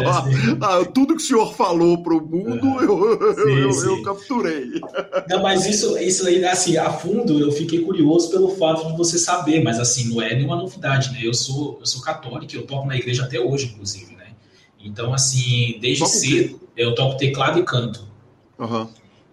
[0.59, 3.87] Ah, tudo que o senhor falou pro mundo, eu, sim, eu, sim.
[3.87, 4.81] eu, capturei.
[5.29, 9.19] Não, mas isso, isso aí, assim, a fundo, eu fiquei curioso pelo fato de você
[9.19, 11.19] saber, mas assim, não é nenhuma novidade, né?
[11.21, 14.17] Eu sou, eu sou católico, eu toco na igreja até hoje, inclusive.
[14.87, 18.07] Então, assim, desde cedo eu toco teclado e canto.
[18.57, 18.87] Uhum.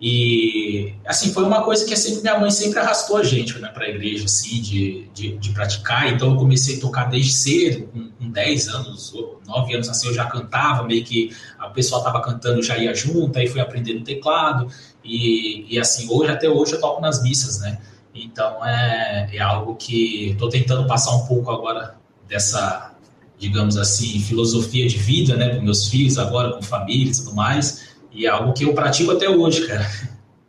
[0.06, 3.86] E, assim, foi uma coisa que sempre, minha mãe sempre arrastou a gente né, para
[3.86, 6.12] a igreja, assim, de, de, de, praticar.
[6.12, 9.14] Então, eu comecei a tocar desde cedo, com, com 10 anos,
[9.46, 13.38] 9 anos, assim, eu já cantava, meio que o pessoal estava cantando, já ia junto,
[13.38, 14.68] aí fui aprendendo teclado.
[15.02, 17.78] E, e, assim, hoje, até hoje, eu toco nas missas, né?
[18.14, 21.96] Então, é, é algo que estou tentando passar um pouco agora
[22.28, 22.90] dessa
[23.36, 27.93] digamos assim, filosofia de vida, né, com meus filhos agora, com família e tudo mais,
[28.14, 29.86] e é algo que eu pratico até hoje, cara.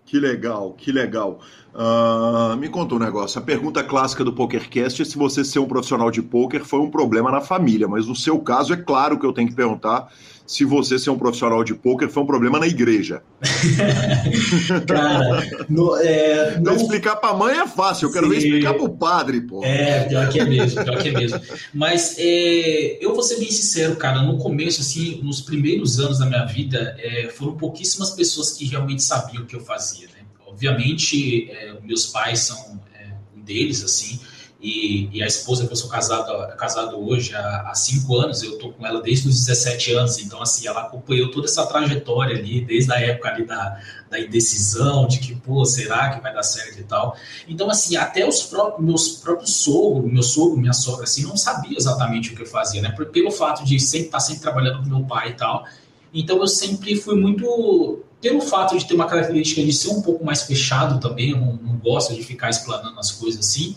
[0.06, 1.40] Que legal, que legal.
[1.74, 3.38] Uh, me conta um negócio.
[3.38, 6.90] A pergunta clássica do PokerCast é se você ser um profissional de poker foi um
[6.90, 10.10] problema na família, mas no seu caso é claro que eu tenho que perguntar
[10.46, 13.24] se você ser um profissional de poker foi um problema na igreja.
[14.88, 16.76] Cara, no, é, não...
[16.76, 18.32] explicar para a mãe é fácil, eu quero Sim.
[18.32, 19.64] ver explicar para o padre, pô.
[19.64, 21.42] É, pior que é mesmo, pior que é mesmo.
[21.74, 26.26] Mas é, eu vou ser bem sincero, cara, no começo, assim, nos primeiros anos da
[26.26, 30.26] minha vida, é, foram pouquíssimas pessoas que realmente sabiam o que eu fazia, né?
[30.46, 34.20] Obviamente, é, meus pais são é, um deles, assim,
[34.66, 38.58] e, e, a esposa que eu sou casado, casado hoje há, há cinco anos, eu
[38.58, 42.62] tô com ela desde os 17 anos, então assim, ela acompanhou toda essa trajetória ali,
[42.62, 46.80] desde a época ali da, da indecisão, de que, pô, será que vai dar certo
[46.80, 47.16] e tal.
[47.48, 51.78] Então, assim, até os próprios, meus próprios sogros, meu sogro, minha sogra, assim, não sabia
[51.78, 54.90] exatamente o que eu fazia, né, pelo fato de sempre estar tá sempre trabalhando com
[54.90, 55.64] meu pai e tal,
[56.12, 60.26] então eu sempre fui muito pelo fato de ter uma característica de ser um pouco
[60.26, 63.76] mais fechado também, eu não, não gosto de ficar explanando as coisas assim,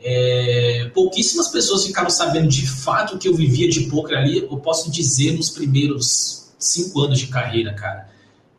[0.00, 4.90] é, pouquíssimas pessoas ficaram sabendo de fato que eu vivia de poker ali, eu posso
[4.90, 8.08] dizer, nos primeiros cinco anos de carreira, cara.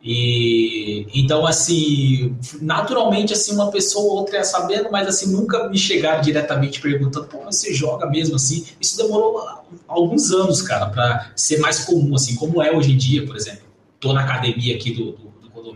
[0.01, 5.77] E então, assim, naturalmente, assim, uma pessoa ou outra ia sabendo, mas assim, nunca me
[5.77, 8.65] chegaram diretamente perguntando, pô, você joga mesmo assim?
[8.79, 9.43] Isso demorou
[9.87, 13.63] alguns anos, cara, para ser mais comum, assim, como é hoje em dia, por exemplo.
[13.99, 15.26] Tô na academia aqui do, do,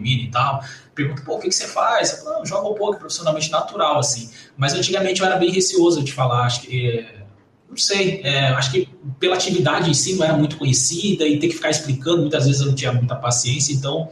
[0.01, 0.63] do condomínio e tal,
[0.95, 2.11] pergunto, pô, o que, que você faz?
[2.11, 4.29] Eu falo, não, jogo um pouco profissionalmente natural, assim.
[4.57, 6.89] Mas antigamente eu era bem receoso de falar, acho que.
[6.89, 7.21] É,
[7.69, 11.47] não sei, é, acho que pela atividade em si não era muito conhecida e ter
[11.47, 14.09] que ficar explicando, muitas vezes eu não tinha muita paciência, então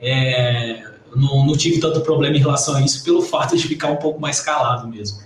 [0.00, 0.80] é,
[1.16, 4.20] não, não tive tanto problema em relação a isso pelo fato de ficar um pouco
[4.20, 5.18] mais calado mesmo.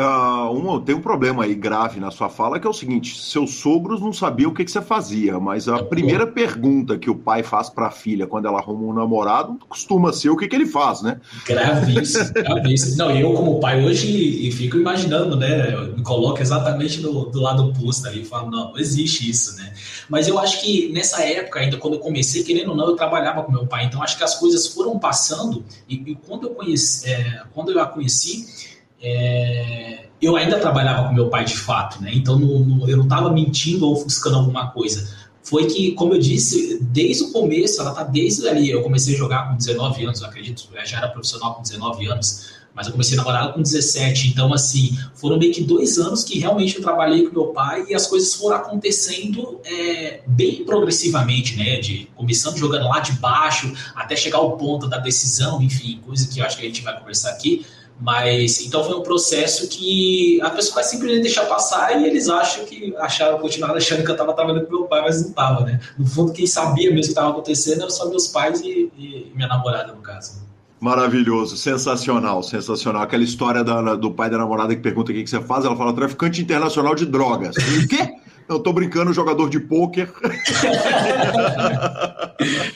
[0.00, 3.56] Uh, um, tem um problema aí grave na sua fala que é o seguinte: seus
[3.56, 7.42] sogros não sabiam o que, que você fazia, mas a primeira pergunta que o pai
[7.42, 10.66] faz para a filha quando ela arruma um namorado costuma ser o que, que ele
[10.66, 11.20] faz, né?
[11.46, 12.96] Gravíssimo, gravíssimo.
[12.96, 15.74] Não, eu, como pai, hoje fico imaginando, né?
[15.74, 19.74] Eu me coloco exatamente do, do lado oposto ali falo: não, não existe isso, né?
[20.08, 23.42] Mas eu acho que nessa época, ainda quando eu comecei, querendo ou não, eu trabalhava
[23.42, 27.08] com meu pai, então acho que as coisas foram passando e, e quando, eu conheci,
[27.10, 28.70] é, quando eu a conheci
[29.02, 32.10] é, eu ainda trabalhava com meu pai de fato, né?
[32.12, 35.18] Então no, no, eu não estava mentindo ou ofuscando alguma coisa.
[35.42, 38.70] Foi que, como eu disse, desde o começo, ela tá desde ali.
[38.70, 42.06] Eu comecei a jogar com 19 anos, eu acredito, eu já era profissional com 19
[42.06, 44.28] anos, mas eu comecei a namorar com 17.
[44.28, 47.94] Então, assim, foram meio que dois anos que realmente eu trabalhei com meu pai e
[47.94, 51.80] as coisas foram acontecendo é, bem progressivamente, né?
[51.80, 56.38] De começando jogando lá de baixo até chegar ao ponto da decisão, enfim, coisa que
[56.38, 57.64] eu acho que a gente vai conversar aqui.
[58.00, 62.64] Mas então foi um processo que a pessoa vai simplesmente deixar passar e eles acham
[62.64, 65.78] que acharam, continuaram achando que eu estava trabalhando com meu pai, mas não estava, né?
[65.98, 69.30] No fundo, quem sabia mesmo o que estava acontecendo eram só meus pais e, e,
[69.34, 70.40] minha namorada, no caso.
[70.80, 73.02] Maravilhoso, sensacional, sensacional.
[73.02, 75.76] Aquela história da, do pai da namorada que pergunta o que, que você faz, ela
[75.76, 77.54] fala traficante internacional de drogas.
[77.56, 78.14] O quê?
[78.48, 80.10] Eu tô brincando, jogador de pôquer.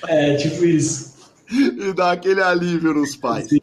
[0.06, 1.14] é, tipo isso.
[1.50, 3.48] E dá aquele alívio nos pais.
[3.48, 3.58] Sim.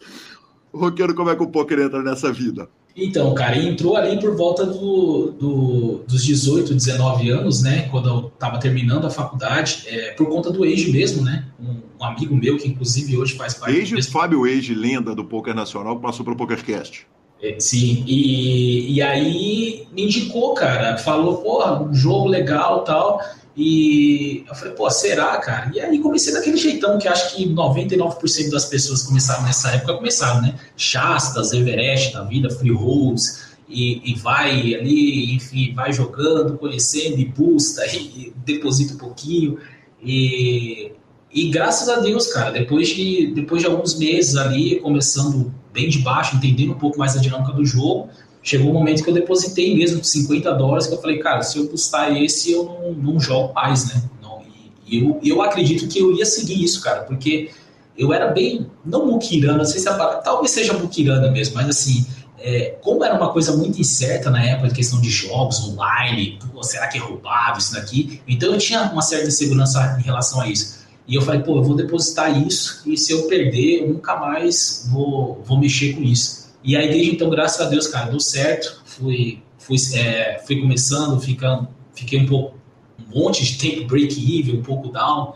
[0.73, 2.67] Roqueiro, como é que o poker entra nessa vida?
[2.95, 7.87] Então, cara, entrou ali por volta do, do, dos 18, 19 anos, né?
[7.89, 11.45] Quando eu tava terminando a faculdade, é, por conta do Age mesmo, né?
[11.59, 13.79] Um, um, amigo meu que, inclusive, hoje faz parte.
[13.79, 17.07] Age, do Fábio Age, lenda do Poker Nacional, que passou pelo PokerCast.
[17.41, 20.97] É, sim, e, e aí me indicou, cara.
[20.97, 23.21] Falou, porra, um jogo legal tal.
[23.55, 25.71] E eu falei, pô, será, cara?
[25.73, 30.41] E aí comecei daquele jeitão que acho que 99% das pessoas começaram nessa época, começaram,
[30.41, 30.55] né?
[30.77, 37.25] Shastas, Everest da vida, Free Rolls, e, e, vai ali, enfim, vai jogando, conhecendo, e
[37.25, 39.57] busta, e, e deposita um pouquinho.
[40.01, 40.91] E,
[41.33, 45.99] e graças a Deus, cara, depois de, depois de alguns meses ali, começando bem de
[45.99, 48.09] baixo, entendendo um pouco mais a dinâmica do jogo,
[48.43, 51.67] chegou um momento que eu depositei mesmo 50 dólares, que eu falei, cara, se eu
[51.67, 54.01] custar esse, eu não, não jogo mais, né?
[54.21, 54.41] Não,
[54.87, 57.51] e eu, eu acredito que eu ia seguir isso, cara, porque
[57.97, 61.69] eu era bem, não muquirana, não sei se a palavra, talvez seja muquirana mesmo, mas
[61.69, 62.05] assim,
[62.39, 66.87] é, como era uma coisa muito incerta na época, questão de jogos online, pô, será
[66.87, 68.21] que é roubado isso daqui?
[68.27, 70.81] Então eu tinha uma certa insegurança em relação a isso.
[71.07, 74.87] E eu falei, pô, eu vou depositar isso e se eu perder, eu nunca mais
[74.91, 76.40] vou, vou mexer com isso.
[76.63, 78.81] E aí, desde então, graças a Deus, cara, deu certo.
[78.85, 82.57] Fui, fui, é, fui começando, ficando, fiquei um pouco,
[82.99, 85.33] um monte de tempo break-even, um pouco down.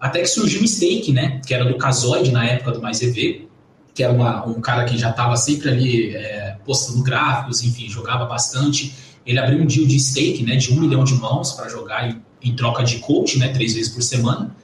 [0.00, 1.40] Até que surgiu o Stake, né?
[1.46, 3.48] Que era do Casoide na época do Mais EV,
[3.94, 8.24] que era uma, um cara que já estava sempre ali é, postando gráficos, enfim, jogava
[8.24, 8.94] bastante.
[9.26, 10.56] Ele abriu um deal de stake, né?
[10.56, 13.48] De um milhão de mãos para jogar em, em, troca de coach, né?
[13.48, 14.56] Três vezes por semana.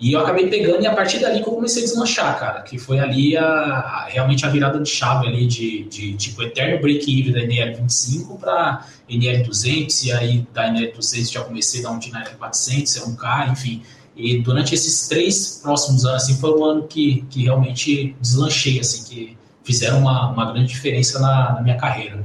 [0.00, 2.78] E eu acabei pegando e a partir dali que eu comecei a deslanchar, cara, que
[2.78, 7.32] foi ali a, a realmente a virada de chave ali de, de tipo eterno break-even
[7.32, 13.02] da NL25 para NL200 e aí da NL200 já comecei a dar um de NL400,
[13.02, 13.82] é um K, enfim,
[14.18, 19.04] e durante esses três próximos anos, assim, foi um ano que, que realmente deslanchei, assim,
[19.04, 22.24] que fizeram uma, uma grande diferença na, na minha carreira.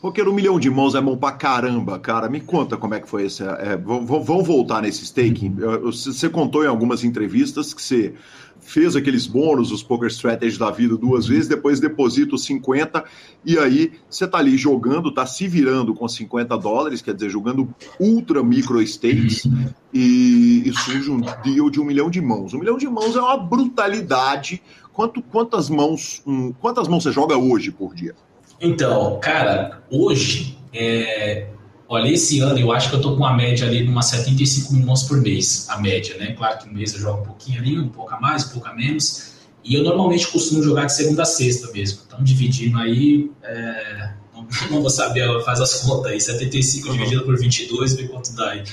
[0.00, 2.28] Porque um milhão de mãos é bom pra caramba, cara.
[2.28, 3.42] Me conta como é que foi esse.
[3.42, 5.56] É, vamos voltar nesse staking.
[5.82, 8.14] Você contou em algumas entrevistas que você
[8.60, 13.04] fez aqueles bônus, os poker strategy da vida duas vezes, depois deposita os 50
[13.44, 17.72] e aí você tá ali jogando, tá se virando com 50 dólares, quer dizer, jogando
[17.98, 19.48] ultra micro stakes
[19.92, 22.52] e, e surge um deal de um milhão de mãos.
[22.52, 24.62] Um milhão de mãos é uma brutalidade.
[24.92, 28.14] Quanto, quantas mãos, um, quantas mãos você joga hoje por dia?
[28.60, 31.46] Então, cara, hoje é,
[31.90, 34.74] Olha, esse ano eu acho que eu tô com uma média ali de umas 75
[34.74, 36.34] mil mãos por mês, a média, né?
[36.34, 38.68] Claro que um mês eu jogo um pouquinho ali, um pouco a mais, um pouco
[38.68, 39.32] a menos.
[39.64, 42.00] E eu normalmente costumo jogar de segunda a sexta mesmo.
[42.06, 46.92] Então, dividindo aí, é, não, não, vou saber, faz as contas aí, 75 uhum.
[46.92, 48.64] dividido por 22, vê quanto dá aí.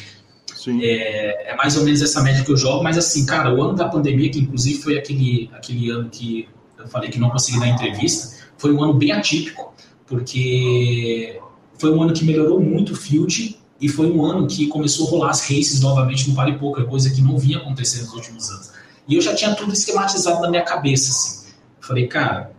[0.81, 3.75] É, é, mais ou menos essa média que eu jogo, mas assim, cara, o ano
[3.75, 7.67] da pandemia, que inclusive foi aquele, aquele ano que eu falei que não consegui dar
[7.67, 9.74] entrevista, foi um ano bem atípico,
[10.07, 11.39] porque
[11.77, 15.11] foi um ano que melhorou muito o field e foi um ano que começou a
[15.11, 18.71] rolar as races novamente no Vale Poker, coisa que não vinha acontecendo nos últimos anos.
[19.07, 21.53] E eu já tinha tudo esquematizado na minha cabeça, assim.
[21.79, 22.51] Falei, cara,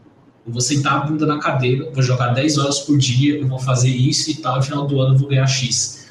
[0.47, 3.59] eu vou sentar a bunda na cadeira, vou jogar 10 horas por dia, eu vou
[3.59, 6.07] fazer isso e tal, no final do ano eu vou ganhar X.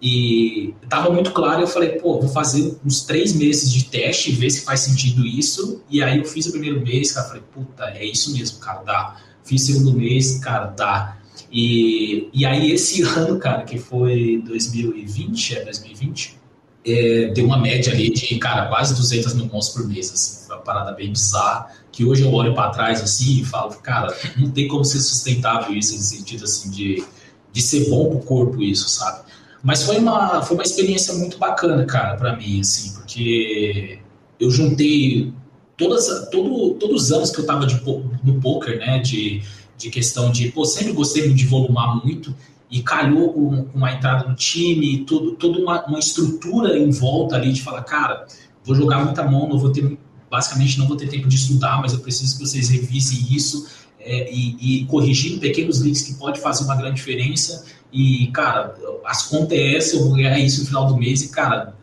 [0.00, 4.50] E estava muito claro, eu falei, pô, vou fazer uns três meses de teste, ver
[4.50, 5.82] se faz sentido isso.
[5.90, 9.16] E aí eu fiz o primeiro mês, cara, falei, puta, é isso mesmo, cara, dá.
[9.48, 11.16] Fiz segundo mês, cara, dá.
[11.50, 16.38] E, e aí esse ano, cara, que foi 2020, é 2020,
[16.84, 20.56] é, deu uma média ali de, cara, quase 200 mil pontos por mês, assim, foi
[20.56, 24.50] uma parada bem bizarra, que hoje eu olho para trás, assim, e falo, cara, não
[24.50, 27.02] tem como ser sustentável isso, no sentido, assim, de,
[27.50, 29.26] de ser bom pro corpo isso, sabe?
[29.62, 33.98] Mas foi uma, foi uma experiência muito bacana, cara, para mim, assim, porque
[34.38, 35.32] eu juntei
[35.78, 37.80] todas, todo, todos os anos que eu tava de,
[38.22, 39.42] no poker, né, de
[39.78, 42.34] de questão de, pô, sempre gostei de volumar muito
[42.70, 47.36] e calhou com, com a entrada no time, tudo, toda uma, uma estrutura em volta
[47.36, 48.26] ali de falar, cara,
[48.64, 49.96] vou jogar muita mão, não vou ter,
[50.28, 53.68] basicamente não vou ter tempo de estudar, mas eu preciso que vocês revisem isso
[54.00, 57.64] é, e, e corrigir pequenos links que pode fazer uma grande diferença.
[57.90, 58.74] E, cara,
[59.06, 61.74] as contas é essa, eu vou ganhar isso no final do mês e, cara,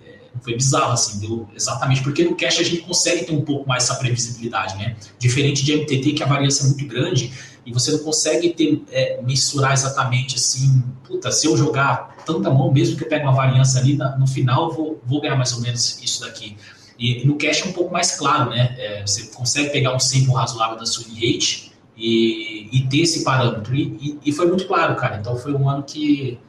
[0.41, 3.83] foi bizarro, assim, deu exatamente porque no cash a gente consegue ter um pouco mais
[3.83, 4.95] essa previsibilidade, né?
[5.19, 7.31] Diferente de MTT, que a variância é muito grande,
[7.65, 12.71] e você não consegue ter, é, misturar exatamente assim, puta, se eu jogar tanta mão,
[12.71, 16.01] mesmo que eu pegue uma variância ali, no final vou, vou ganhar mais ou menos
[16.03, 16.55] isso daqui.
[16.97, 18.75] E, e no cash é um pouco mais claro, né?
[18.77, 23.75] É, você consegue pegar um sample razoável da swing rate e, e ter esse parâmetro.
[23.75, 25.17] E, e, foi muito claro, cara.
[25.17, 26.39] Então foi um ano que,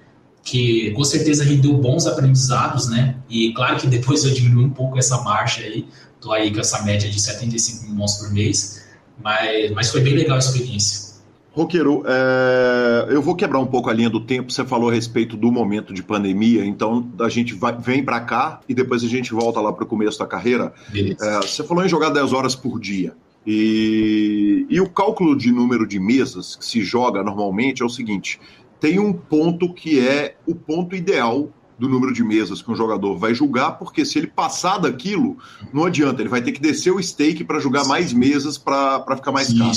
[0.47, 3.17] que com certeza rendeu bons aprendizados, né?
[3.29, 5.85] E claro que depois eu diminui um pouco essa marcha aí,
[6.21, 8.87] tô aí com essa média de 75 mil por mês,
[9.23, 11.17] mas, mas foi bem legal a experiência.
[11.51, 14.53] Roqueiro, é, eu vou quebrar um pouco a linha do tempo.
[14.53, 18.61] Você falou a respeito do momento de pandemia, então a gente vai, vem para cá
[18.69, 20.73] e depois a gente volta lá para o começo da carreira.
[20.95, 23.15] É, você falou em jogar 10 horas por dia.
[23.45, 28.39] E, e o cálculo de número de mesas que se joga normalmente é o seguinte:
[28.81, 33.19] tem um ponto que é o ponto ideal do número de mesas que um jogador
[33.19, 35.37] vai julgar, porque se ele passar daquilo,
[35.73, 39.33] não adianta, ele vai ter que descer o stake para jogar mais mesas para ficar
[39.33, 39.71] mais caro.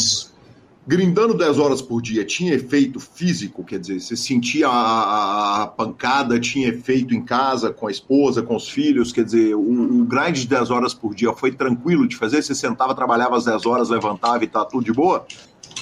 [0.89, 3.63] grindando 10 horas por dia tinha efeito físico?
[3.63, 8.55] Quer dizer, você sentia a, a, pancada, tinha efeito em casa, com a esposa, com
[8.55, 9.11] os filhos?
[9.11, 12.41] Quer dizer, o, o grind de 10 horas por dia foi tranquilo de fazer?
[12.41, 15.27] Você sentava, trabalhava às 10 horas, levantava e tá tudo de boa?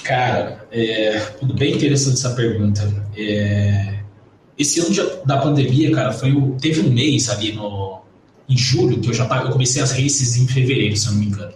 [0.08, 2.82] Cara, é bem interessante essa pergunta.
[3.14, 3.98] É,
[4.56, 8.00] esse ano de, da pandemia, cara, foi o, teve um mês ali no,
[8.48, 11.26] em julho, que eu já eu comecei as races em fevereiro, se eu não me
[11.26, 11.52] engano.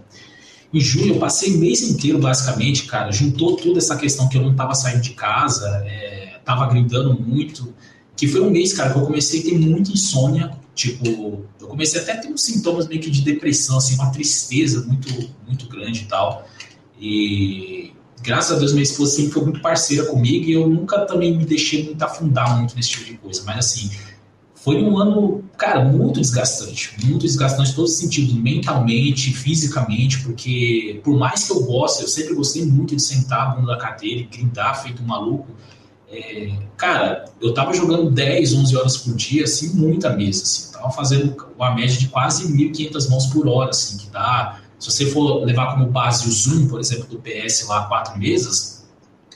[0.71, 4.43] Em julho eu passei o mês inteiro, basicamente, cara, juntou toda essa questão que eu
[4.43, 7.73] não estava saindo de casa, é, tava grindando muito,
[8.15, 12.03] que foi um mês, cara, que eu comecei a ter muita insônia, tipo, eu comecei
[12.03, 15.09] até a ter uns sintomas meio que de depressão, assim, uma tristeza muito,
[15.47, 16.47] muito grande e tal,
[17.01, 17.93] e
[18.23, 21.45] graças a Deus minha esposa sempre foi muito parceira comigo e eu nunca também me
[21.45, 23.91] deixei muito afundar muito nesse tipo de coisa, mas assim,
[24.63, 26.95] foi um ano, cara, muito desgastante.
[27.05, 32.09] Muito desgastante em todos os sentidos, mentalmente, fisicamente, porque por mais que eu goste, eu
[32.09, 35.49] sempre gostei muito de sentar a bunda da cadeira e grindar feito um maluco.
[36.09, 40.73] É, cara, eu tava jogando 10, 11 horas por dia, assim, muita mesa, assim.
[40.73, 44.62] Tava fazendo uma média de quase 1.500 mãos por hora, assim, que dá...
[44.83, 48.85] Se você for levar como base o Zoom, por exemplo, do PS lá, quatro mesas,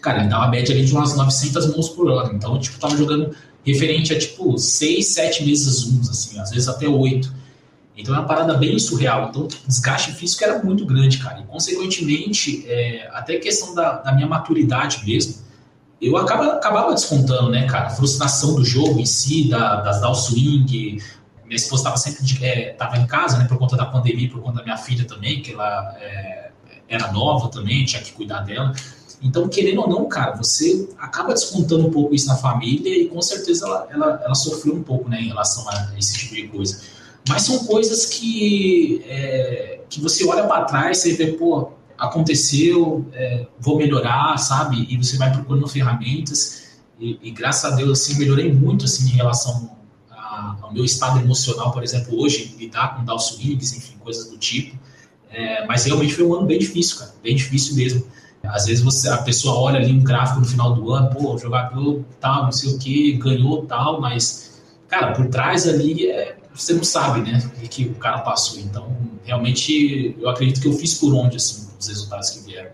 [0.02, 2.34] cara, ele dá uma média ali de umas 900 mãos por hora.
[2.34, 3.32] Então, tipo, tava jogando
[3.64, 7.32] referente a tipo seis, sete meses zooms, assim, às vezes até oito.
[7.96, 9.28] Então é uma parada bem surreal.
[9.28, 11.38] Então o desgaste físico era muito grande, cara.
[11.38, 15.36] E consequentemente, é, até questão da, da, minha maturidade mesmo,
[16.02, 17.86] eu acaba, acabava descontando, né, cara?
[17.86, 20.14] A frustração do jogo em si, da, das down.
[21.46, 24.40] Minha esposa estava sempre de, é, tava em casa, né, por conta da pandemia, por
[24.40, 26.50] conta da minha filha também, que ela é,
[26.88, 28.74] era nova também, tinha que cuidar dela.
[29.22, 33.20] Então, querendo ou não, cara, você acaba descontando um pouco isso na família e com
[33.22, 36.80] certeza ela, ela, ela sofreu um pouco né, em relação a esse tipo de coisa.
[37.28, 43.46] Mas são coisas que, é, que você olha para trás e vê, pô, aconteceu, é,
[43.58, 44.86] vou melhorar, sabe?
[44.88, 46.66] E você vai procurando ferramentas
[46.98, 49.75] e, e, graças a Deus, assim, melhorei muito, assim, em relação
[50.66, 54.76] ao meu estado emocional, por exemplo, hoje, lidar com down swings, enfim, coisas do tipo.
[55.30, 58.04] É, mas realmente foi um ano bem difícil, cara, bem difícil mesmo.
[58.42, 61.38] Às vezes você, a pessoa olha ali um gráfico no final do ano, pô, o
[61.38, 66.72] jogador tal, não sei o que, ganhou tal, mas, cara, por trás ali é, você
[66.72, 68.60] não sabe, né, o que o cara passou.
[68.60, 72.70] Então, realmente, eu acredito que eu fiz por onde, assim, os resultados que vieram.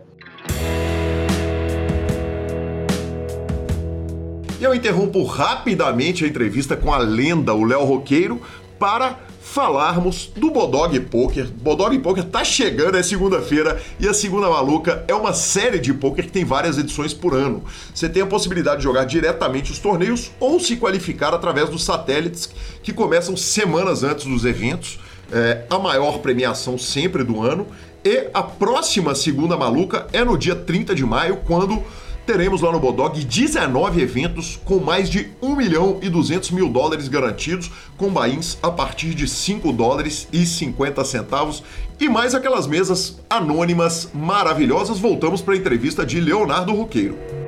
[4.64, 8.40] Eu interrompo rapidamente a entrevista com a lenda, o Léo Roqueiro,
[8.78, 11.46] para falarmos do Bodog Poker.
[11.46, 16.24] Bodog Poker tá chegando, é segunda-feira, e a Segunda Maluca é uma série de poker
[16.24, 17.62] que tem várias edições por ano.
[17.94, 22.48] Você tem a possibilidade de jogar diretamente os torneios ou se qualificar através dos satélites
[22.82, 24.98] que começam semanas antes dos eventos.
[25.30, 27.66] É a maior premiação sempre do ano.
[28.04, 31.82] E a próxima Segunda Maluca é no dia 30 de maio, quando
[32.26, 37.08] teremos lá no Bodog 19 eventos com mais de 1 milhão e 200 mil dólares
[37.08, 41.62] garantidos, com bains a partir de 5 dólares e 50 centavos
[42.00, 44.98] e mais aquelas mesas anônimas maravilhosas.
[44.98, 47.41] Voltamos para a entrevista de Leonardo Roqueiro.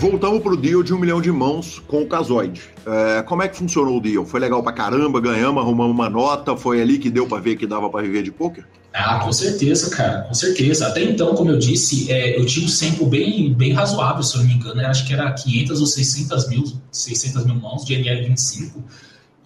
[0.00, 2.62] Voltamos pro deal de um milhão de mãos com o Casoide.
[2.86, 4.24] É, como é que funcionou o deal?
[4.24, 7.66] Foi legal pra caramba, ganhamos, arrumamos uma nota, foi ali que deu para ver que
[7.66, 8.64] dava para viver de poker?
[8.94, 10.86] Ah, com certeza, cara, com certeza.
[10.86, 14.40] Até então, como eu disse, é, eu tinha um sample bem, bem razoável, se eu
[14.40, 18.82] não me engano, acho que era 500 ou 600 mil, 600 mil mãos de NL25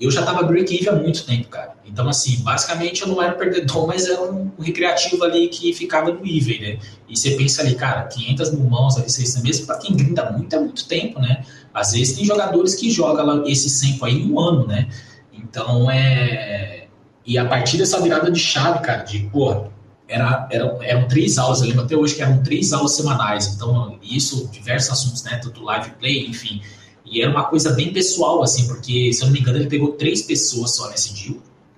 [0.00, 1.74] eu já estava break-even há muito tempo, cara.
[1.86, 6.26] Então, assim, basicamente eu não era perdedor, mas era um recreativo ali que ficava no
[6.26, 6.78] even, né?
[7.08, 10.54] E você pensa ali, cara, 500 mil mãos ali, 600 mesmo, para quem grinda muito
[10.54, 11.44] é muito tempo, né?
[11.72, 14.88] Às vezes tem jogadores que jogam esse tempo aí em um ano, né?
[15.32, 16.88] Então, é...
[17.26, 19.68] E a partir dessa virada de chave, cara, de, pô,
[20.06, 23.46] era, era, eram três aulas, eu lembro até hoje que eram três aulas semanais.
[23.54, 25.38] Então, isso, diversos assuntos, né?
[25.42, 26.60] Tanto live play, enfim
[27.04, 29.92] e era uma coisa bem pessoal, assim, porque, se eu não me engano, ele pegou
[29.92, 31.36] três pessoas só nesse deal.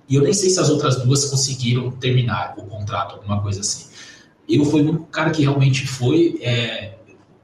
[0.09, 3.87] E eu nem sei se as outras duas conseguiram terminar o contrato, alguma coisa assim.
[4.47, 6.95] Eu fui um cara que realmente foi, é,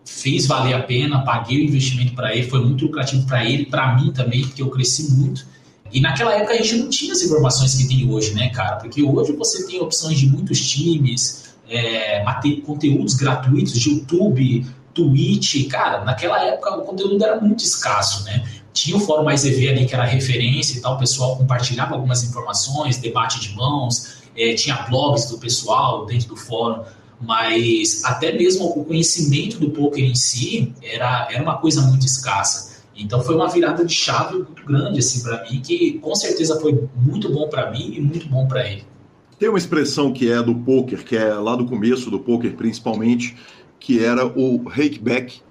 [0.05, 3.95] fez valer a pena, paguei o investimento para ele, foi muito lucrativo para ele, para
[3.97, 5.45] mim também, porque eu cresci muito.
[5.91, 8.77] E naquela época a gente não tinha as informações que tem hoje, né, cara?
[8.77, 12.23] Porque hoje você tem opções de muitos times, é,
[12.65, 18.47] conteúdos gratuitos de YouTube, Twitch, cara, naquela época o conteúdo era muito escasso, né?
[18.73, 22.23] Tinha o Fórum Mais EV ali que era referência e tal, o pessoal compartilhava algumas
[22.23, 26.83] informações, debate de mãos, é, tinha blogs do pessoal dentro do fórum,
[27.21, 32.73] mas até mesmo o conhecimento do poker em si era, era uma coisa muito escassa.
[32.95, 36.87] Então foi uma virada de chave muito grande assim para mim, que com certeza foi
[36.95, 38.83] muito bom para mim e muito bom para ele.
[39.39, 43.35] Tem uma expressão que é do poker, que é lá do começo do poker principalmente,
[43.83, 45.41] que era o rakeback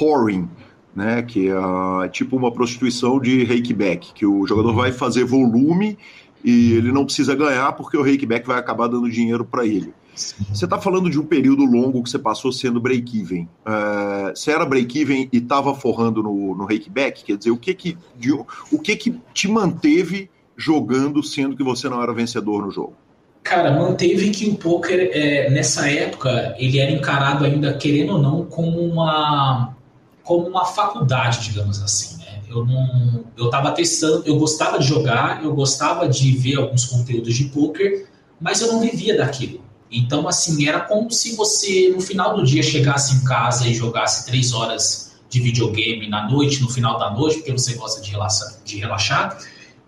[0.00, 0.48] whoring,
[0.94, 1.22] né?
[1.22, 5.98] Que é tipo uma prostituição de rakeback, que o jogador vai fazer volume
[6.44, 9.92] e ele não precisa ganhar porque o rakeback vai acabar dando dinheiro para ele.
[10.14, 13.48] Você está falando de um período longo que você passou sendo break-even.
[13.66, 17.24] Uh, você era break-even e estava forrando no, no rakeback?
[17.24, 21.88] Quer dizer, o que que, de, o que que te manteve jogando sendo que você
[21.88, 22.94] não era vencedor no jogo?
[23.42, 28.44] Cara, manteve que o poker, é, nessa época, ele era encarado ainda, querendo ou não,
[28.44, 29.74] como uma,
[30.22, 32.18] como uma faculdade, digamos assim.
[32.18, 32.40] Né?
[32.48, 37.34] Eu não, eu estava testando, eu gostava de jogar, eu gostava de ver alguns conteúdos
[37.34, 38.06] de poker,
[38.40, 39.60] mas eu não vivia daquilo.
[39.90, 44.26] Então, assim, era como se você, no final do dia, chegasse em casa e jogasse
[44.26, 48.58] três horas de videogame na noite, no final da noite, porque você gosta de relaxar.
[48.64, 49.38] De relaxar.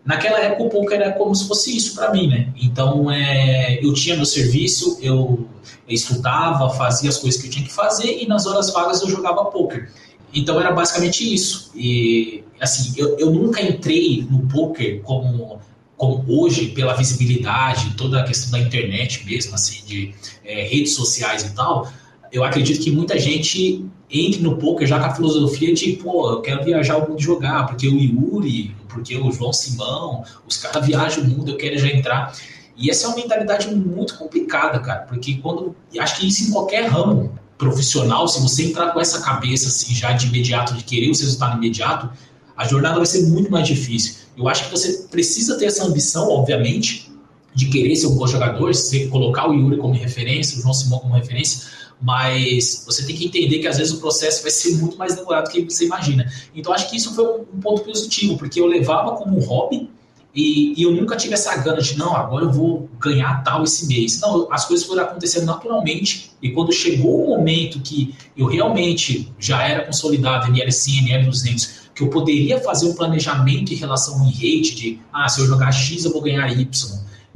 [0.04, 2.48] Naquela época, o poker era como se fosse isso para mim, né?
[2.60, 5.46] Então, é, eu tinha meu serviço, eu
[5.88, 9.44] estudava, fazia as coisas que eu tinha que fazer e nas horas vagas eu jogava
[9.44, 9.90] poker.
[10.34, 11.70] Então, era basicamente isso.
[11.74, 15.60] E, assim, eu, eu nunca entrei no poker como
[16.02, 20.12] como hoje, pela visibilidade, toda a questão da internet mesmo, assim, de
[20.44, 21.88] é, redes sociais e tal,
[22.32, 26.40] eu acredito que muita gente entre no poker já com a filosofia de, pô, eu
[26.40, 31.24] quero viajar o mundo jogar, porque o Yuri, porque o João Simão, os caras viajam
[31.24, 32.36] o mundo, eu quero já entrar.
[32.76, 35.74] E essa é uma mentalidade muito complicada, cara, porque quando.
[35.98, 40.12] Acho que isso em qualquer ramo profissional, se você entrar com essa cabeça assim, já
[40.12, 42.10] de imediato, de querer o resultado imediato,
[42.56, 44.14] a jornada vai ser muito mais difícil.
[44.36, 47.11] Eu acho que você precisa ter essa ambição, obviamente,
[47.54, 50.98] de querer ser um bom jogador, você colocar o Yuri como referência, o João Simão
[51.00, 51.68] como referência,
[52.00, 55.44] mas você tem que entender que às vezes o processo vai ser muito mais demorado
[55.44, 56.30] do que você imagina.
[56.54, 59.88] Então acho que isso foi um ponto positivo, porque eu levava como um hobby
[60.34, 63.86] e, e, eu nunca tive essa gana de, não, agora eu vou ganhar tal esse
[63.86, 64.18] mês.
[64.20, 66.30] Não, as coisas foram acontecendo naturalmente.
[66.40, 72.02] E quando chegou o momento que eu realmente já era consolidado em L100, L200, que
[72.02, 76.06] eu poderia fazer um planejamento em relação ao rate de, ah, se eu jogar X
[76.06, 76.66] eu vou ganhar Y.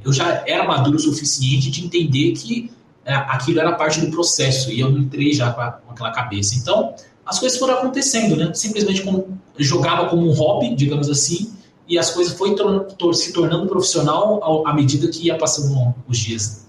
[0.04, 2.70] Eu já era maduro o suficiente de entender que
[3.04, 6.56] é, aquilo era parte do processo e eu entrei já com, a, com, aquela cabeça.
[6.56, 6.94] Então,
[7.24, 8.52] as coisas foram acontecendo, né?
[8.54, 11.52] Simplesmente como, jogava como um hobby, digamos assim,
[11.88, 12.54] e as coisas foi
[13.14, 16.66] se tornando profissional à medida que ia passando os dias.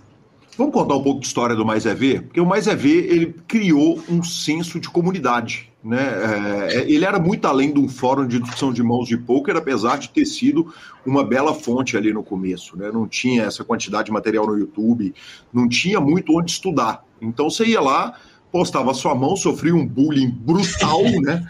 [0.58, 2.24] Vamos contar um pouco de história do Mais é Ver?
[2.24, 5.67] Porque o Mais é Ver, ele criou um senso de comunidade.
[5.84, 6.00] Né?
[6.00, 9.56] É, é, ele era muito além de um fórum de discussão de mãos de poker,
[9.56, 10.74] apesar de ter sido
[11.06, 12.78] uma bela fonte ali no começo.
[12.78, 12.92] Né?
[12.92, 15.14] Não tinha essa quantidade de material no YouTube,
[15.54, 17.04] não tinha muito onde estudar.
[17.22, 18.16] Então você ia lá,
[18.52, 21.46] postava sua mão, sofria um bullying brutal, né?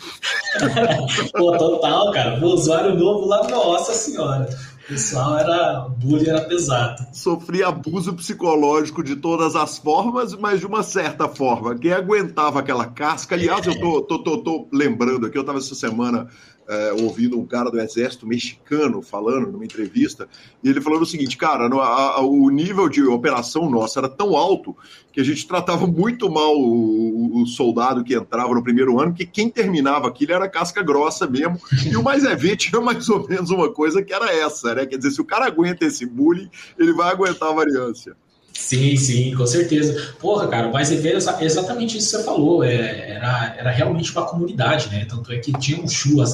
[1.34, 2.40] Pô, total, cara.
[2.44, 4.48] O usuário novo lá, nossa senhora.
[4.88, 5.86] Pessoal era.
[5.86, 7.06] O bullying era pesado.
[7.12, 11.78] Sofria abuso psicológico de todas as formas, mas de uma certa forma.
[11.78, 13.36] Quem aguentava aquela casca.
[13.36, 16.28] Aliás, eu tô, tô, tô, tô lembrando aqui, eu estava essa semana
[16.68, 20.28] é, ouvindo um cara do exército mexicano falando numa entrevista,
[20.64, 24.10] e ele falando o seguinte, cara, no, a, a, o nível de operação nossa era
[24.10, 24.76] tão alto
[25.12, 29.26] que a gente tratava muito mal o, o, soldado que entrava no primeiro ano, que
[29.26, 33.28] quem terminava aquilo era casca grossa mesmo, e o mais é ver tinha mais ou
[33.28, 34.86] menos uma coisa que era essa, né?
[34.86, 38.16] Quer dizer, se o cara aguenta esse bullying, ele vai aguentar a variância.
[38.58, 40.14] Sim, sim, com certeza.
[40.20, 42.64] Porra, cara, mas é exatamente isso que você falou.
[42.64, 45.06] É, era, era realmente uma comunidade, né?
[45.06, 45.86] Tanto é que tinha um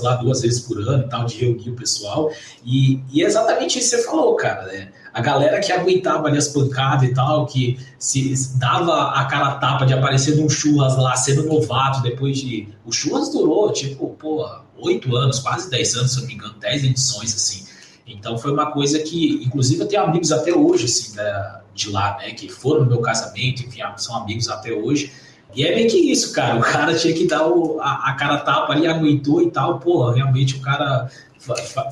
[0.01, 2.31] lá duas vezes por ano e tal, de reunir o pessoal.
[2.65, 4.65] E, e é exatamente isso que você falou, cara.
[4.65, 4.87] Né?
[5.13, 9.85] A galera que aguentava ali as pancadas e tal, que se dava a cara tapa
[9.85, 12.69] de aparecer num churras lá, sendo novato, depois de.
[12.85, 16.55] O churras durou, tipo, pô, oito anos, quase dez anos, se eu não me engano,
[16.59, 17.72] dez edições, assim.
[18.05, 22.17] Então foi uma coisa que, inclusive, eu tenho amigos até hoje, assim, da, de lá,
[22.17, 25.11] né, que foram no meu casamento, enfim, são amigos até hoje.
[25.55, 26.57] E é meio que isso, cara.
[26.57, 29.79] O cara tinha que dar o, a, a cara tapa ali, aguentou e tal.
[29.79, 31.09] Pô, realmente o cara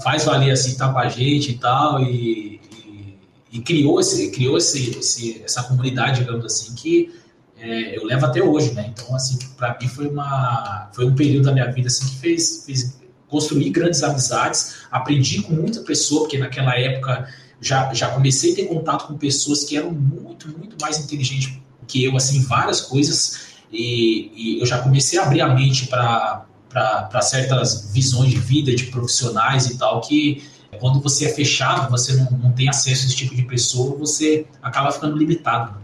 [0.03, 2.01] faz valer assim, tapa a gente e tal.
[2.01, 3.17] E, e,
[3.51, 7.13] e criou, esse, criou esse, esse, essa comunidade, digamos assim, que
[7.57, 8.91] é, eu levo até hoje, né?
[8.91, 12.63] Então, assim, para mim foi, uma, foi um período da minha vida assim, que fez,
[12.65, 13.00] fez
[13.31, 14.83] construir grandes amizades.
[14.91, 17.27] Aprendi com muita pessoa, porque naquela época
[17.59, 22.03] já, já comecei a ter contato com pessoas que eram muito, muito mais inteligentes que
[22.03, 27.91] eu, assim, várias coisas, e, e eu já comecei a abrir a mente para certas
[27.91, 30.43] visões de vida, de profissionais e tal, que
[30.79, 34.45] quando você é fechado, você não, não tem acesso a esse tipo de pessoa, você
[34.61, 35.80] acaba ficando limitado.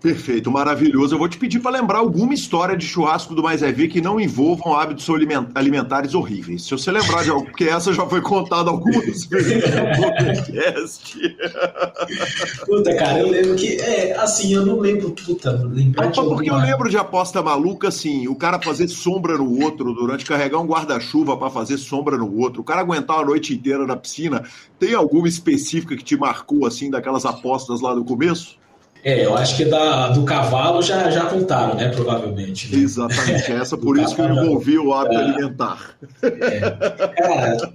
[0.00, 1.14] Perfeito, maravilhoso.
[1.14, 4.00] Eu vou te pedir para lembrar alguma história de churrasco do Mais é V que
[4.00, 5.08] não envolvam hábitos
[5.54, 6.62] alimentares horríveis.
[6.62, 11.18] Se você lembrar de algo, porque essa já foi contada algumas vezes no podcast.
[12.64, 13.76] Puta, cara, eu lembro que.
[13.80, 15.10] É, assim, eu não lembro.
[15.10, 19.64] Puta, lembrar de Porque eu lembro de aposta maluca, assim, o cara fazer sombra no
[19.64, 23.52] outro durante carregar um guarda-chuva para fazer sombra no outro, o cara aguentar a noite
[23.52, 24.44] inteira na piscina.
[24.78, 28.56] Tem alguma específica que te marcou, assim, daquelas apostas lá do começo?
[29.04, 31.88] É, eu acho que da, do cavalo já, já contaram, né?
[31.88, 32.74] Provavelmente.
[32.74, 32.82] Né?
[32.82, 35.96] Exatamente, essa por isso que eu envolvi o hábito é, alimentar.
[36.22, 36.60] É,
[37.10, 37.72] cara,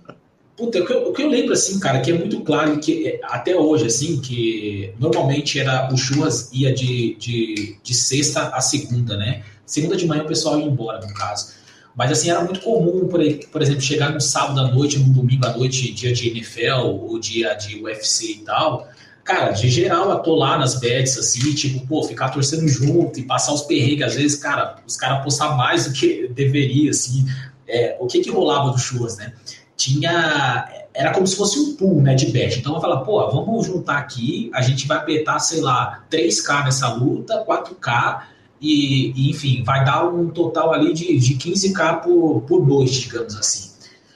[0.58, 3.08] puta, o que, eu, o que, eu, lembro, assim, cara, que é muito claro que
[3.08, 8.60] é, até hoje, assim, que normalmente era o churras ia de, de, de sexta a
[8.60, 9.44] segunda, né?
[9.66, 11.54] Segunda de manhã o pessoal ia embora, no caso.
[11.96, 13.22] Mas assim, era muito comum, por,
[13.52, 17.20] por exemplo, chegar no sábado à noite, no domingo à noite, dia de NFL ou
[17.20, 18.90] dia de UFC e tal
[19.24, 23.24] Cara, de geral, eu tô lá nas bets, assim, tipo, pô, ficar torcendo junto e
[23.24, 27.26] passar os perrengues, às vezes, cara, os caras postar mais do que deveria, assim.
[27.66, 29.34] É, o que que rolava do churras, né?
[29.78, 30.68] Tinha.
[30.94, 32.60] Era como se fosse um pool, né, de bet.
[32.60, 36.94] Então eu falava, pô, vamos juntar aqui, a gente vai betar, sei lá, 3K nessa
[36.94, 38.24] luta, 4K,
[38.62, 43.36] e, e enfim, vai dar um total ali de, de 15K por, por noite, digamos
[43.36, 43.73] assim.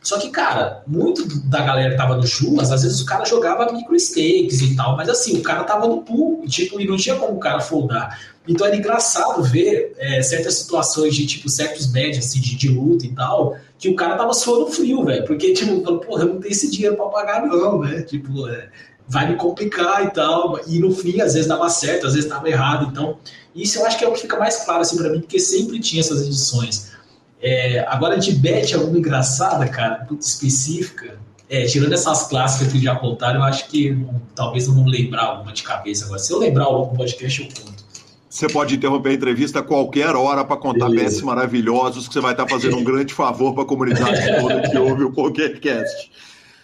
[0.07, 3.69] Só que, cara, muito da galera que tava no Chumas, às vezes o cara jogava
[3.73, 7.17] micro stakes e tal, mas assim, o cara tava no pool, tipo, e não tinha
[7.17, 8.17] como o cara foldar.
[8.47, 13.05] Então era engraçado ver é, certas situações de, tipo, certos médios, assim, de, de, luta
[13.05, 16.53] e tal, que o cara tava suando frio, velho, porque, tipo, porra, eu não tenho
[16.53, 18.69] esse dinheiro pra pagar não, né, tipo, é,
[19.09, 22.47] vai me complicar e tal, e no fim, às vezes dava certo, às vezes dava
[22.47, 23.17] errado, então,
[23.53, 25.81] isso eu acho que é o que fica mais claro, assim, pra mim, porque sempre
[25.81, 26.95] tinha essas edições.
[27.41, 31.19] É, agora, de bet alguma engraçada, cara, muito específica,
[31.49, 35.23] é, tirando essas clássicas que já contaram, eu acho que não, talvez eu não lembrar
[35.23, 36.19] alguma de cabeça agora.
[36.19, 37.87] Se eu lembrar algum podcast, eu conto.
[38.29, 42.33] Você pode interromper a entrevista a qualquer hora para contar bets maravilhosos, que você vai
[42.33, 46.11] estar fazendo um grande favor para a comunidade toda que ouve o podcast.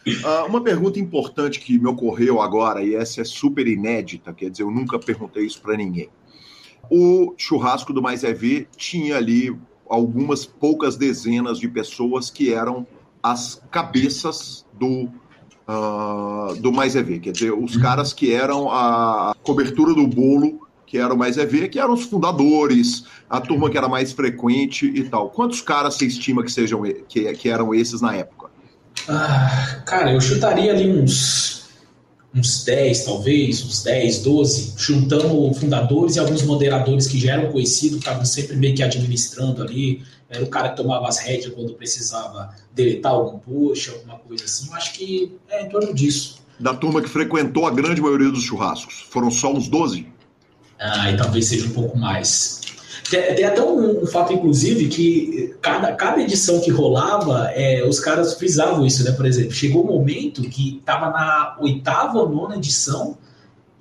[0.05, 4.63] Uh, uma pergunta importante que me ocorreu agora, e essa é super inédita, quer dizer,
[4.63, 6.09] eu nunca perguntei isso para ninguém.
[6.91, 9.55] O churrasco do Mais é Ver tinha ali
[9.93, 12.87] algumas poucas dezenas de pessoas que eram
[13.21, 15.07] as cabeças do
[15.67, 20.97] uh, do Mais EV, quer dizer, os caras que eram a cobertura do bolo, que
[20.97, 25.03] era o Mais EV, que eram os fundadores, a turma que era mais frequente e
[25.07, 25.29] tal.
[25.29, 28.49] Quantos caras você estima que sejam que, que eram esses na época?
[29.07, 31.62] Ah, cara, eu chutaria ali uns
[32.36, 37.99] uns 10, talvez, uns 10, 12, juntando fundadores e alguns moderadores que já eram conhecidos,
[37.99, 40.03] estavam sempre meio que administrando ali.
[40.29, 44.67] Era o cara que tomava as rédeas quando precisava deletar algum push, alguma coisa assim.
[44.67, 46.41] Eu acho que é em torno disso.
[46.59, 50.07] Da turma que frequentou a grande maioria dos churrascos, foram só uns 12?
[50.79, 52.61] Ah, e talvez seja um pouco mais.
[53.10, 58.36] Tem, até um, um, fato, inclusive, que cada, cada edição que rolava, é, os caras
[58.36, 59.12] frisavam isso, né?
[59.12, 63.18] Por exemplo, chegou um momento que estava na oitava ou nona edição,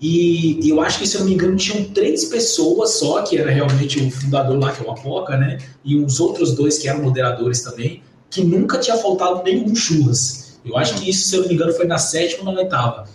[0.01, 3.39] e, e, eu acho que, se eu não me engano, tinham três pessoas só, que
[3.39, 5.59] era realmente o fundador lá, que é o Apoca, né?
[5.85, 10.59] E uns outros dois que eram moderadores também, que nunca tinha faltado nenhum churras.
[10.65, 13.09] Eu acho que isso, se eu não me engano, foi na sétima ou na oitava.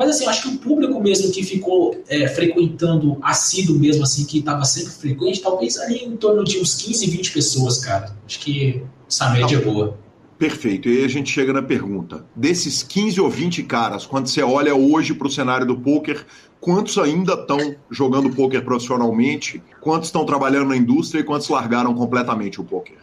[0.00, 4.38] Mas assim, acho que o público mesmo que ficou é, frequentando assíduo mesmo, assim, que
[4.38, 8.16] estava sempre frequente, talvez ali em torno de uns 15, 20 pessoas, cara.
[8.24, 9.98] Acho que essa média é boa.
[10.38, 10.88] Perfeito.
[10.88, 14.74] E aí a gente chega na pergunta: desses 15 ou 20 caras, quando você olha
[14.74, 16.24] hoje para o cenário do poker,
[16.58, 19.62] quantos ainda estão jogando poker profissionalmente?
[19.82, 22.96] Quantos estão trabalhando na indústria e quantos largaram completamente o poker?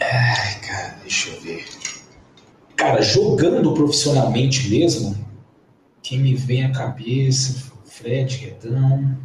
[0.00, 1.64] Ai, cara, deixa eu ver.
[2.76, 5.33] Cara, jogando profissionalmente mesmo,
[6.04, 9.16] quem me vem à cabeça, Fred, Redão.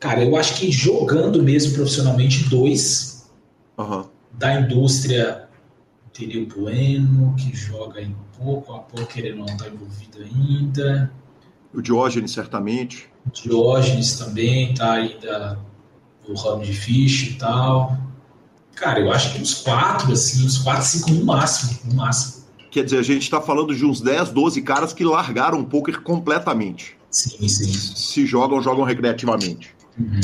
[0.00, 3.30] Cara, eu acho que jogando mesmo profissionalmente, dois.
[3.78, 4.04] Uhum.
[4.32, 5.48] Da indústria,
[6.12, 11.12] teria o Bueno, que joga em pouco, a pouco ele não está envolvido ainda.
[11.72, 13.08] O Diógenes, certamente.
[13.26, 15.58] O Diógenes também está ainda
[16.26, 17.96] no ramo de ficha e tal.
[18.74, 22.37] Cara, eu acho que uns quatro, assim, uns quatro, cinco no máximo, no máximo.
[22.78, 26.00] Quer dizer, a gente está falando de uns 10, 12 caras que largaram o poker
[26.00, 26.96] completamente.
[27.10, 27.72] Sim, sim.
[27.72, 29.74] Se jogam, jogam recreativamente.
[29.98, 30.20] Uhum.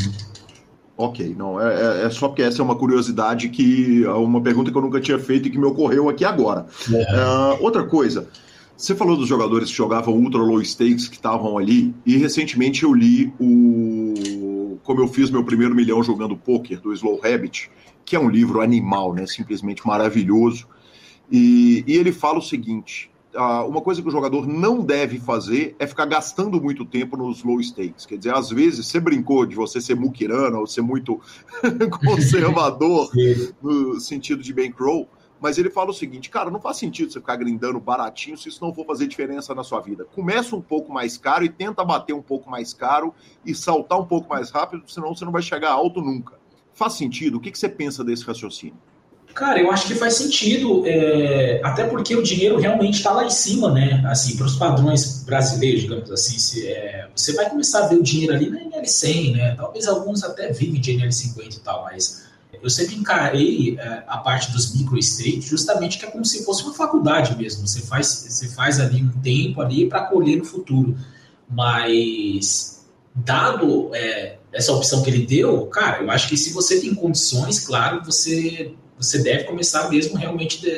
[0.97, 4.07] Ok, não, é, é, é, só porque essa é uma curiosidade que.
[4.07, 6.67] uma pergunta que eu nunca tinha feito e que me ocorreu aqui agora.
[6.89, 8.29] Uh, outra coisa,
[8.77, 12.95] você falou dos jogadores que jogavam ultra low stakes que estavam ali, e recentemente eu
[12.95, 17.69] li o Como eu fiz meu primeiro milhão jogando poker, do Slow Rabbit,
[18.05, 19.27] que é um livro animal, né?
[19.27, 20.73] Simplesmente maravilhoso.
[21.31, 23.11] E, e ele fala o seguinte:
[23.67, 27.61] uma coisa que o jogador não deve fazer é ficar gastando muito tempo nos low
[27.61, 28.07] stakes.
[28.07, 31.21] Quer dizer, às vezes você brincou de você ser muquirana ou ser muito
[32.05, 33.11] conservador
[33.63, 35.09] no sentido de bankroll,
[35.41, 38.65] mas ele fala o seguinte, cara, não faz sentido você ficar grindando baratinho se isso
[38.65, 40.05] não for fazer diferença na sua vida.
[40.15, 43.13] Começa um pouco mais caro e tenta bater um pouco mais caro
[43.45, 46.39] e saltar um pouco mais rápido, senão você não vai chegar alto nunca.
[46.73, 47.37] Faz sentido?
[47.37, 48.79] O que, que você pensa desse raciocínio?
[49.35, 53.31] Cara, eu acho que faz sentido, é, até porque o dinheiro realmente está lá em
[53.31, 54.01] cima, né?
[54.07, 58.03] Assim, para os padrões brasileiros, digamos assim, se, é, você vai começar a ver o
[58.03, 59.55] dinheiro ali na NL100, né?
[59.57, 62.27] Talvez alguns até vivem de NL50 e tal, mas
[62.63, 66.63] eu sempre encarei é, a parte dos micro street justamente que é como se fosse
[66.63, 67.67] uma faculdade mesmo.
[67.67, 70.97] Você faz, você faz ali um tempo ali para colher no futuro,
[71.51, 76.95] mas dado é, essa opção que ele deu, cara, eu acho que se você tem
[76.95, 80.71] condições, claro, você você deve começar mesmo realmente de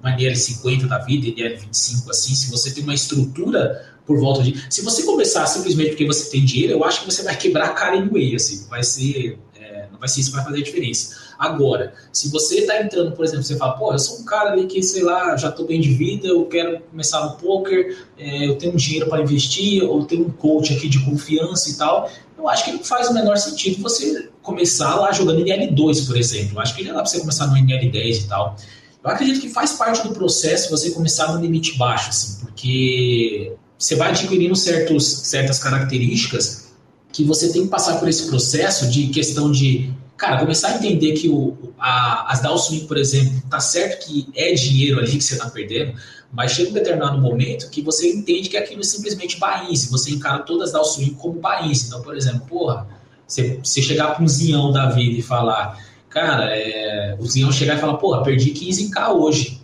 [0.00, 4.64] uma NL50 da vida, NL25, assim, se você tem uma estrutura por volta de.
[4.70, 7.72] Se você começar simplesmente porque você tem dinheiro, eu acho que você vai quebrar a
[7.74, 9.38] cara em way, assim, vai ser.
[9.60, 11.26] É, não vai ser isso que vai fazer a diferença.
[11.38, 14.66] Agora, se você está entrando, por exemplo, você fala, pô, eu sou um cara ali
[14.66, 18.56] que, sei lá, já estou bem de vida, eu quero começar no poker, é, eu
[18.56, 22.64] tenho dinheiro para investir, ou tenho um coach aqui de confiança e tal, eu acho
[22.64, 26.56] que não faz o menor sentido você começar lá jogando NL2, por exemplo.
[26.56, 28.56] Eu acho que já dá para você começar no NL10 e tal.
[29.02, 33.94] Eu acredito que faz parte do processo você começar no limite baixo, assim, porque você
[33.94, 36.66] vai adquirindo certos, certas características
[37.12, 41.12] que você tem que passar por esse processo de questão de cara, começar a entender
[41.12, 45.36] que o, a, as downswing, por exemplo, tá certo que é dinheiro ali que você
[45.36, 45.94] tá perdendo,
[46.32, 50.40] mas chega um determinado momento que você entende que aquilo é simplesmente baince, você encara
[50.40, 51.86] todas as downswing como baince.
[51.86, 52.86] Então, por exemplo, porra,
[53.26, 57.76] você, você chegar para um zinhão da vida e falar, cara, é, o zinhão chegar
[57.76, 59.60] e falar, porra, perdi 15k hoje.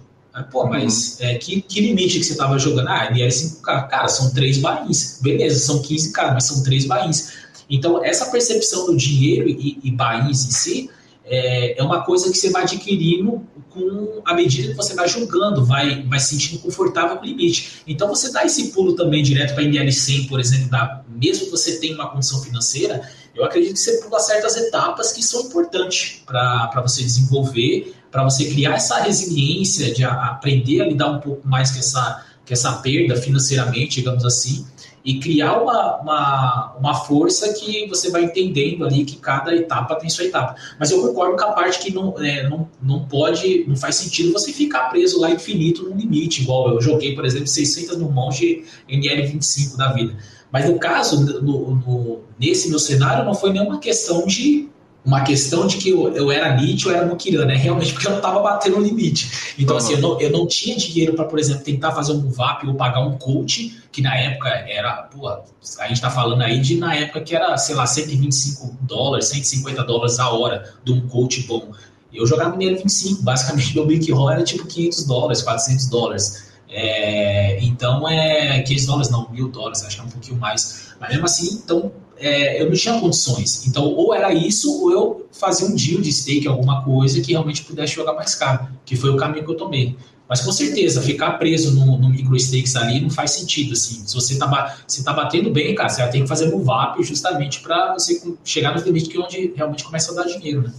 [0.50, 1.26] Pô, mas uhum.
[1.26, 2.88] é, que, que, limite que você estava jogando?
[2.88, 3.88] Ah, ele era 5K.
[3.88, 5.18] Cara, são três bains.
[5.20, 7.32] Beleza, são 15K, mas são três bains.
[7.68, 10.90] Então, essa percepção do dinheiro e, e bains em si
[11.24, 15.64] é, é, uma coisa que você vai adquirindo com a medida que você vai jogando,
[15.64, 17.82] vai, vai se sentindo confortável com o limite.
[17.86, 21.78] Então, você dá esse pulo também direto para NL100, por exemplo, da, mesmo que você
[21.78, 26.82] tenha uma condição financeira, eu acredito que você pula certas etapas que são importantes para
[26.82, 31.78] você desenvolver, para você criar essa resiliência de aprender a lidar um pouco mais com
[31.78, 34.66] essa, com essa perda financeiramente, digamos assim,
[35.02, 40.10] e criar uma, uma, uma força que você vai entendendo ali que cada etapa tem
[40.10, 40.54] sua etapa.
[40.78, 44.30] Mas eu concordo com a parte que não, é, não, não pode, não faz sentido
[44.30, 48.64] você ficar preso lá infinito no limite, igual eu joguei, por exemplo, 600 no monge
[48.88, 50.16] NL25 da vida.
[50.52, 54.68] Mas no caso, no, no, nesse meu cenário, não foi nenhuma questão de
[55.04, 58.12] uma questão de que eu, eu era Nietzsche ou era Mukirana, é realmente porque eu
[58.12, 59.54] não estava batendo o limite.
[59.58, 59.82] Então, uhum.
[59.82, 62.74] assim, eu não, eu não tinha dinheiro para, por exemplo, tentar fazer um up ou
[62.74, 65.42] pagar um coach, que na época era, pô, a
[65.88, 70.20] gente está falando aí de na época que era, sei lá, 125 dólares, 150 dólares
[70.20, 71.72] a hora de um coach bom.
[72.12, 76.52] Eu jogava mineiro 25, basicamente meu Big Roll era tipo 500 dólares, 400 dólares.
[76.68, 80.94] É, então, é 500 dólares não, mil dólares, acho que é um pouquinho mais.
[81.00, 81.92] Mas mesmo assim, então,
[82.22, 83.66] é, eu não tinha condições.
[83.66, 87.64] Então, ou era isso, ou eu fazia um deal de stake, alguma coisa que realmente
[87.64, 89.96] pudesse jogar mais caro, que foi o caminho que eu tomei.
[90.28, 93.72] Mas com certeza, ficar preso no, no micro stakes ali não faz sentido.
[93.72, 94.02] Assim.
[94.06, 97.02] Se você está se tá batendo bem, cara, você vai ter que fazer move up
[97.02, 100.62] justamente para você chegar nos limites que é onde realmente começa a dar dinheiro.
[100.62, 100.72] Né?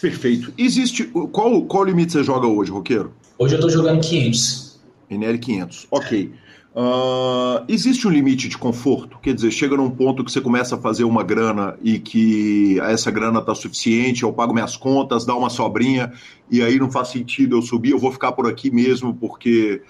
[0.00, 0.52] Perfeito.
[0.56, 1.04] Existe.
[1.04, 3.12] Qual, qual limite você joga hoje, Roqueiro?
[3.38, 4.78] Hoje eu estou jogando 500.
[5.10, 5.86] NL 500.
[5.90, 6.32] Ok.
[6.76, 9.18] Uh, existe um limite de conforto?
[9.22, 13.10] Quer dizer, chega num ponto que você começa a fazer uma grana e que essa
[13.10, 16.12] grana está suficiente, eu pago minhas contas, dá uma sobrinha,
[16.50, 19.80] e aí não faz sentido eu subir, eu vou ficar por aqui mesmo porque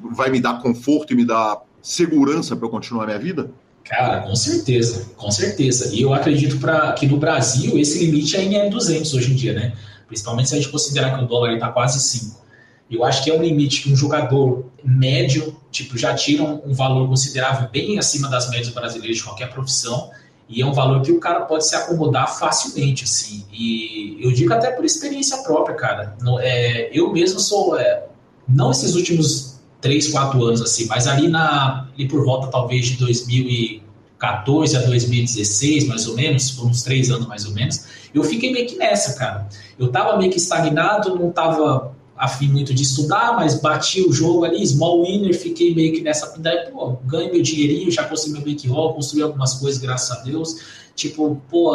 [0.00, 3.50] vai me dar conforto e me dar segurança para continuar minha vida?
[3.82, 5.92] Cara, com certeza, com certeza.
[5.92, 9.52] E eu acredito pra, que no Brasil esse limite ainda é 200 hoje em dia,
[9.52, 9.72] né?
[10.06, 12.45] Principalmente se a gente considerar que o dólar está quase 5.
[12.90, 16.74] Eu acho que é um limite que um jogador médio, tipo, já tira um, um
[16.74, 20.10] valor considerável bem acima das médias brasileiras de qualquer profissão,
[20.48, 23.44] e é um valor que o cara pode se acomodar facilmente, assim.
[23.52, 26.16] E eu digo até por experiência própria, cara.
[26.40, 28.04] É, eu mesmo sou, é,
[28.48, 32.96] não esses últimos 3, 4 anos, assim, mas ali, na, ali por volta talvez de
[32.96, 37.84] 2014 a 2016, mais ou menos, por uns 3 anos mais ou menos,
[38.14, 39.48] eu fiquei meio que nessa, cara.
[39.76, 44.44] Eu tava meio que estagnado, não tava afim muito de estudar, mas bati o jogo
[44.44, 46.34] ali, small winner, fiquei meio que nessa.
[46.38, 50.56] Daí, pô, ganho meu dinheirinho, já consegui meu bankroll, construí algumas coisas, graças a Deus.
[50.96, 51.74] Tipo, pô,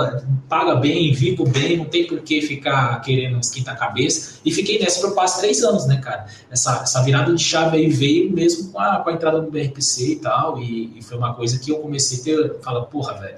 [0.50, 4.40] paga bem, vivo bem, não tem por que ficar querendo esquentar a cabeça.
[4.44, 6.26] E fiquei nessa por quase três anos, né, cara?
[6.50, 10.14] Essa, essa virada de chave aí veio mesmo com a, com a entrada do BRPC
[10.14, 13.38] e tal, e, e foi uma coisa que eu comecei a ter, fala, porra, velho,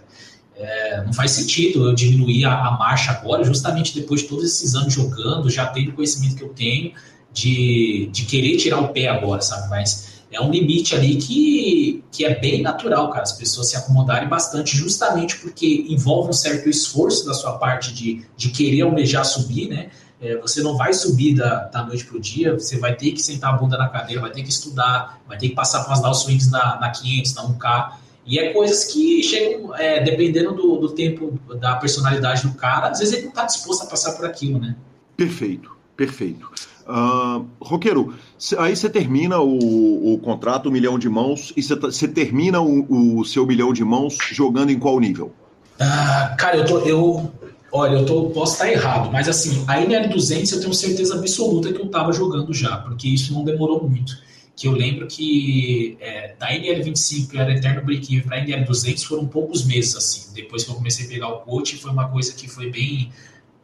[0.56, 4.76] é, não faz sentido eu diminuir a, a, marcha agora, justamente depois de todos esses
[4.76, 6.94] anos jogando, já tendo o conhecimento que eu tenho,
[7.32, 9.70] de, de querer tirar o pé agora, sabe?
[9.70, 14.28] Mas é um limite ali que, que é bem natural, cara, as pessoas se acomodarem
[14.28, 19.70] bastante, justamente porque envolve um certo esforço da sua parte de, de querer almejar subir,
[19.70, 19.90] né?
[20.22, 23.22] É, você não vai subir da, da noite para o dia, você vai ter que
[23.22, 26.18] sentar a bunda na cadeira, vai ter que estudar, vai ter que passar para as
[26.20, 27.94] swings na, na 500, na 1K.
[28.26, 33.00] E é coisas que chegam, é, dependendo do, do tempo, da personalidade do cara, às
[33.00, 34.76] vezes ele não está disposto a passar por aquilo, né?
[35.18, 36.50] Perfeito, perfeito.
[36.88, 38.14] Uh, Roqueiro,
[38.58, 43.26] aí você termina o, o, contrato, um milhão de mãos, e você termina o, o,
[43.26, 45.32] seu milhão de mãos jogando em qual nível?
[45.80, 46.80] Ah, cara, eu tô.
[46.80, 47.32] Eu,
[47.72, 51.82] olha, eu tô, posso estar errado, mas assim, a NL200 eu tenho certeza absoluta que
[51.82, 54.14] eu tava jogando já, porque isso não demorou muito.
[54.56, 59.28] Que eu lembro que é, da NL25, que era Eterno Break-Even, para a NL200 foram
[59.28, 60.34] poucos meses, assim.
[60.34, 63.12] Depois que eu comecei a pegar o coach, foi uma coisa que foi bem.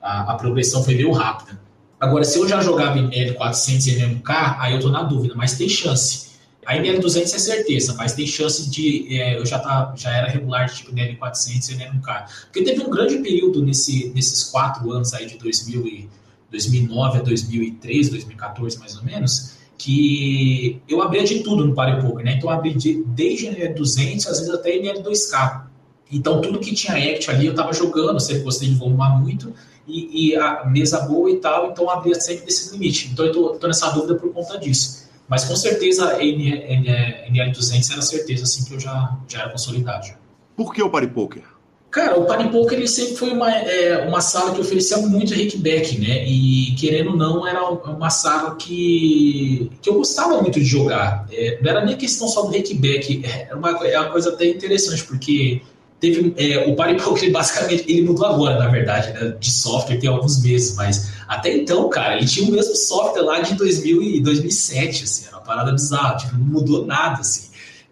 [0.01, 1.59] A, a progressão foi meio rápida.
[1.99, 5.57] Agora, se eu já jogava em L400 e NMK, aí eu tô na dúvida, mas
[5.57, 6.29] tem chance.
[6.65, 9.19] A NL200 é certeza, mas tem chance de.
[9.19, 12.45] É, eu já, tá, já era regular de tipo NL400 e NMK.
[12.45, 16.09] Porque teve um grande período nesse, nesses quatro anos aí de 2000 e,
[16.51, 22.25] 2009 a 2003, 2014 mais ou menos, que eu abria de tudo no Party Poker,
[22.25, 22.35] né?
[22.37, 25.63] Então eu abri de, desde NL200, às vezes até NL2K.
[26.11, 29.53] Então tudo que tinha act ali eu tava jogando, sempre gostei de volumar muito
[29.87, 33.09] e, e, a mesa boa e tal, então abria sempre desse limite.
[33.11, 35.09] Então eu tô, tô nessa dúvida por conta disso.
[35.27, 40.07] Mas com certeza a NL200 era certeza assim que eu já, já era consolidado.
[40.55, 41.43] Por que o Party Poker?
[41.91, 46.23] Cara, o Party ele sempre foi uma, é, uma sala que oferecia muito rickback, né?
[46.23, 51.25] E querendo ou não, era uma sala que, que eu gostava muito de jogar.
[51.31, 55.03] É, não era nem questão só do rickback, é uma, é uma coisa até interessante,
[55.03, 55.63] porque
[55.99, 60.09] teve é, o Party Poker basicamente ele mudou agora na verdade né, de software tem
[60.09, 64.21] alguns meses mas até então cara ele tinha o mesmo software lá de 2000 e
[64.21, 67.48] 2007 assim era uma parada bizarra tipo, não mudou nada assim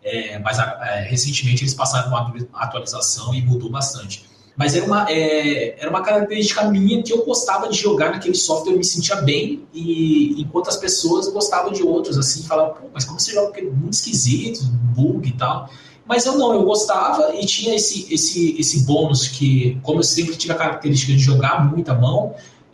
[0.08, 4.26] é, mas é, recentemente eles passaram uma atualização e mudou bastante
[4.58, 8.74] mas era uma, é, era uma característica minha que eu gostava de jogar naquele software,
[8.74, 13.06] eu me sentia bem, e enquanto as pessoas gostavam de outros, assim, falavam, pô, mas
[13.06, 15.70] como você joga muito esquisito, bug e tal.
[16.08, 20.36] Mas eu não, eu gostava e tinha esse, esse, esse bônus que, como eu sempre
[20.36, 22.34] tive a característica de jogar muita mão,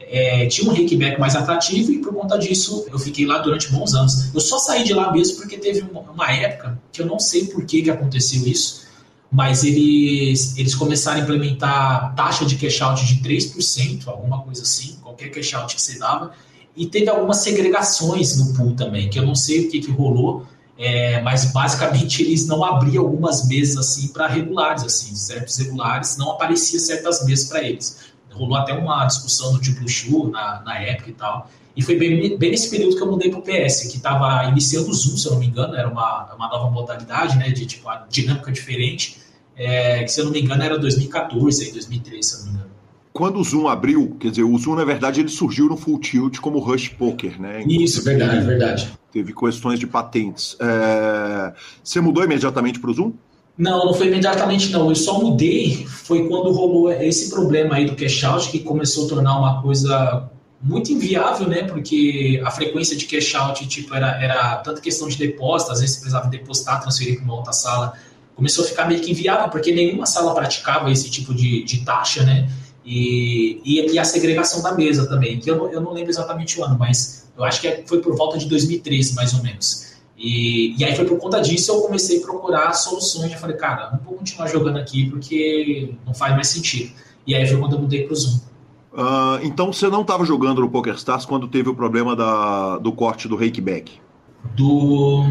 [0.10, 3.94] é, tinha um kickback mais atrativo e por conta disso eu fiquei lá durante bons
[3.94, 4.34] anos.
[4.34, 7.46] Eu só saí de lá mesmo porque teve uma, uma época que eu não sei
[7.48, 8.84] por que, que aconteceu isso,
[9.32, 14.98] mas eles, eles começaram a implementar taxa de cash out de 3%, alguma coisa assim,
[15.02, 16.32] qualquer cash out que você dava,
[16.76, 20.46] e teve algumas segregações no pool também, que eu não sei o que, que rolou,
[20.78, 26.32] é, mas basicamente eles não abriam algumas mesas assim para regulares, assim, certos regulares, não
[26.32, 27.98] aparecia certas mesas para eles.
[28.34, 31.50] Rolou até uma discussão do tipo Chu na, na época e tal.
[31.76, 34.90] E foi bem, bem nesse período que eu mudei para o PS, que estava iniciando
[34.90, 37.90] o Zoom, se eu não me engano, era uma, uma nova modalidade, né, de tipo,
[37.90, 39.18] a dinâmica diferente,
[39.56, 42.74] é, que se eu não me engano era 2014, 2013, se eu não me engano
[43.14, 46.40] quando o Zoom abriu, quer dizer, o Zoom, na verdade, ele surgiu no Full Tilt
[46.40, 47.64] como Rush Poker, né?
[47.68, 48.92] Isso, verdade, verdade.
[49.12, 50.58] Teve questões de patentes.
[50.60, 51.54] É...
[51.84, 53.14] Você mudou imediatamente para o Zoom?
[53.58, 54.90] Não, não foi imediatamente não.
[54.90, 59.10] Eu só mudei foi quando rolou esse problema aí do cash out, que começou a
[59.10, 60.30] tornar uma coisa
[60.62, 61.64] muito inviável, né?
[61.64, 65.98] Porque a frequência de cash out, tipo, era, era tanta questão de depósito, às vezes
[65.98, 67.94] precisava depositar, transferir para uma outra sala.
[68.36, 72.24] Começou a ficar meio que inviável, porque nenhuma sala praticava esse tipo de, de taxa,
[72.24, 72.50] né?
[72.86, 76.66] E, e, e, a segregação da mesa também, que eu, eu não lembro exatamente o
[76.66, 79.93] ano, mas eu acho que é, foi por volta de 2013, mais ou menos.
[80.24, 83.34] E, e aí foi por conta disso eu comecei a procurar soluções.
[83.34, 86.94] Eu falei, cara, não vou continuar jogando aqui porque não faz mais sentido.
[87.28, 88.40] E aí foi quando eu mudei para o Zoom.
[88.94, 93.28] Uh, então você não estava jogando no PokerStars quando teve o problema da, do corte
[93.28, 93.92] do rakeback?
[94.56, 95.24] do.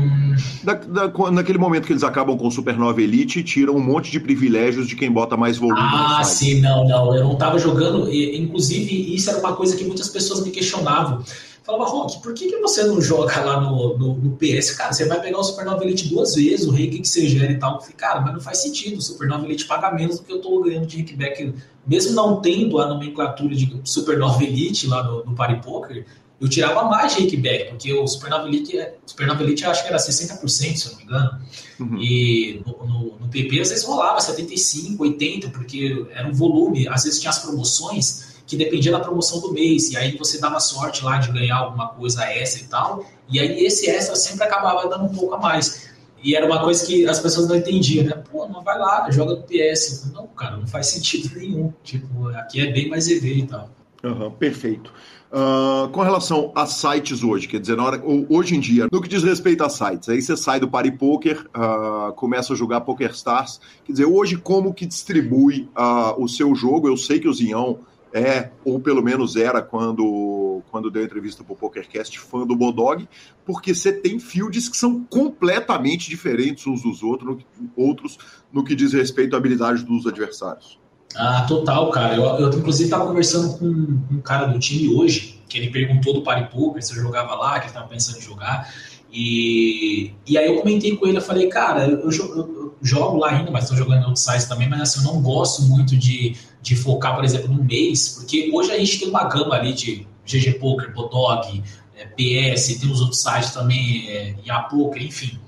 [0.64, 4.10] Da, da, naquele momento que eles acabam com o Supernova Elite e tiram um monte
[4.10, 5.80] de privilégios de quem bota mais volume.
[5.80, 7.14] Ah, sim, não, não.
[7.14, 8.10] Eu não estava jogando.
[8.10, 11.22] Inclusive, isso era uma coisa que muitas pessoas me questionavam.
[11.64, 14.72] Falava, Rock, por que, que você não joga lá no, no, no, PS?
[14.72, 17.58] Cara, você vai pegar o Supernova Elite duas vezes, o rake que você gera e
[17.58, 17.74] tal.
[17.74, 18.98] Eu falei, cara, mas não faz sentido.
[18.98, 21.54] O Supernova Elite paga menos do que eu estou ganhando de rakeback.
[21.86, 26.04] Mesmo não tendo a nomenclatura de Supernova Elite lá no, no Party Poker,
[26.42, 30.86] eu tirava mais de kickback, porque o Supernavelite, o Supernavelite acho que era 60%, se
[30.86, 31.40] eu não me engano.
[31.78, 32.02] Uhum.
[32.02, 36.88] E no, no, no, PP às vezes rolava 75%, 80%, porque era um volume.
[36.88, 40.60] Às vezes tinha as promoções que dependia da promoção do mês, e aí você dava
[40.60, 44.88] sorte lá de ganhar alguma coisa extra e tal, e aí esse extra sempre acabava
[44.88, 45.90] dando um pouco a mais.
[46.22, 48.22] E era uma coisa que as pessoas não entendiam, né?
[48.30, 50.12] Pô, não vai lá, joga no PS.
[50.12, 51.72] Não, cara, não faz sentido nenhum.
[51.82, 53.68] Tipo, aqui é bem mais EV e tal.
[54.04, 54.92] Uhum, perfeito.
[55.32, 59.08] Uh, com relação a sites hoje, quer dizer, na hora, hoje em dia, no que
[59.08, 63.10] diz respeito a sites, aí você sai do Party Poker, uh, começa a jogar Poker
[63.12, 66.86] Stars, quer dizer, hoje como que distribui uh, o seu jogo?
[66.86, 67.78] Eu sei que o Zinhão
[68.12, 73.08] é, ou pelo menos era quando, quando deu entrevista para o PokerCast, fã do Bodog,
[73.44, 78.18] porque você tem fields que são completamente diferentes uns dos outros no, outros
[78.52, 80.78] no que diz respeito à habilidade dos adversários.
[81.14, 82.16] Ah, total, cara.
[82.16, 86.22] Eu, eu inclusive estava conversando com um cara do time hoje, que ele perguntou do
[86.22, 88.72] Party Poker se eu jogava lá, que ele estava pensando em jogar.
[89.12, 93.32] E, e aí eu comentei com ele, eu falei, cara, eu, eu, eu jogo lá
[93.32, 96.34] ainda, mas estou jogando em outros sites também, mas assim, eu não gosto muito de,
[96.62, 100.06] de focar, por exemplo, no mês, porque hoje a gente tem uma gama ali de
[100.26, 101.62] GG Poker, Bodog,
[101.94, 104.34] é, PS, tem os outros sites também, é,
[104.70, 105.38] Poker, enfim.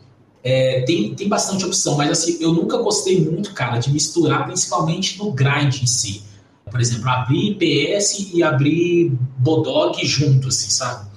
[0.42, 5.16] É, tem, tem bastante opção, mas assim, eu nunca gostei muito, cara, de misturar principalmente
[5.18, 6.22] no grind em si.
[6.70, 11.13] Por exemplo, abrir PS e abrir Bodog junto, assim, sabe?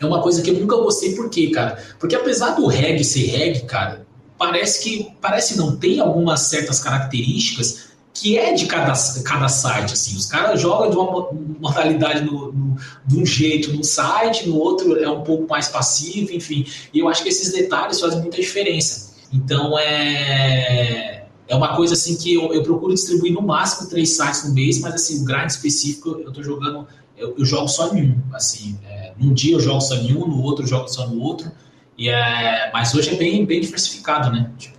[0.00, 1.82] É uma coisa que eu nunca gostei, por quê, cara?
[1.98, 4.06] Porque apesar do reggae ser reggae, cara,
[4.38, 10.16] parece que, parece não, tem algumas certas características que é de cada, cada site, assim,
[10.16, 11.28] os caras jogam de uma
[11.60, 12.76] modalidade no, no,
[13.06, 17.08] de um jeito num site, no outro é um pouco mais passivo, enfim, e eu
[17.08, 19.14] acho que esses detalhes fazem muita diferença.
[19.30, 24.44] Então, é, é uma coisa assim que eu, eu procuro distribuir no máximo três sites
[24.44, 26.86] no mês, mas assim, o grind específico eu tô jogando,
[27.18, 30.26] eu, eu jogo só em um, assim, é, num dia eu jogo só em um,
[30.26, 31.50] no outro eu jogo só no outro,
[31.98, 34.50] e é, mas hoje é bem, bem diversificado, né?
[34.58, 34.76] Tipo,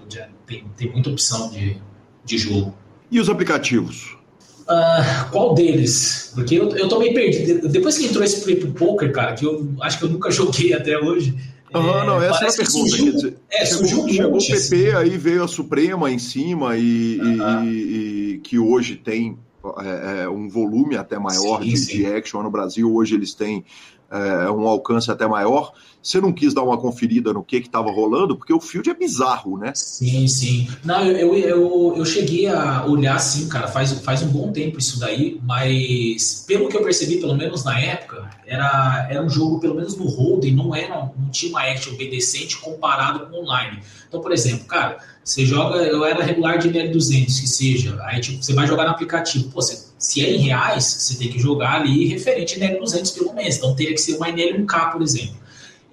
[0.47, 1.77] tem, tem muita opção de,
[2.23, 2.73] de jogo.
[3.11, 4.17] E os aplicativos?
[4.63, 6.31] Uh, qual deles?
[6.33, 7.67] Porque eu, eu tô meio perdido.
[7.69, 10.73] Depois que entrou esse Play pro Poker, cara, que eu acho que eu nunca joguei
[10.73, 11.37] até hoje.
[11.73, 12.89] Aham, é, não, essa é a pergunta.
[12.89, 14.89] Surgiu, dizer, é, chegou, um chegou o PP, assim.
[14.89, 19.37] aí veio a Suprema em cima e, e, e que hoje tem
[19.79, 21.97] é, é, um volume até maior sim, de, sim.
[21.97, 22.93] de action no Brasil.
[22.93, 23.65] Hoje eles têm
[24.09, 25.73] é, um alcance até maior.
[26.01, 29.57] Você não quis dar uma conferida no que estava rolando, porque o field é bizarro,
[29.57, 29.73] né?
[29.75, 30.69] Sim, sim.
[30.85, 34.99] Não, eu, eu, eu, cheguei a olhar assim, cara, faz, faz um bom tempo isso
[34.99, 39.75] daí, mas pelo que eu percebi, pelo menos na época, era, era um jogo, pelo
[39.75, 43.81] menos no Hold'em, não, era, não tinha uma action bem decente comparado com online.
[44.07, 48.41] Então, por exemplo, cara, você joga, eu era regular de NL200, que seja, aí tipo,
[48.41, 51.81] você vai jogar no aplicativo, pô, você, se é em reais, você tem que jogar
[51.81, 55.35] ali referente a NL200 pelo mês, então teria que ser uma NL1K, por exemplo.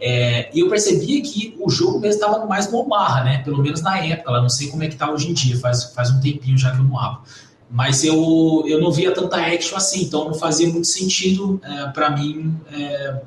[0.00, 3.38] É, e eu percebia que o jogo mesmo estava mais no Omaha, né?
[3.38, 6.11] Pelo menos na época, não sei como é que tá hoje em dia, faz, faz
[6.11, 7.22] um tempinho já que eu não abro.
[7.70, 12.11] Mas eu, eu não via tanta action assim, então não fazia muito sentido é, para
[12.11, 13.22] mim é,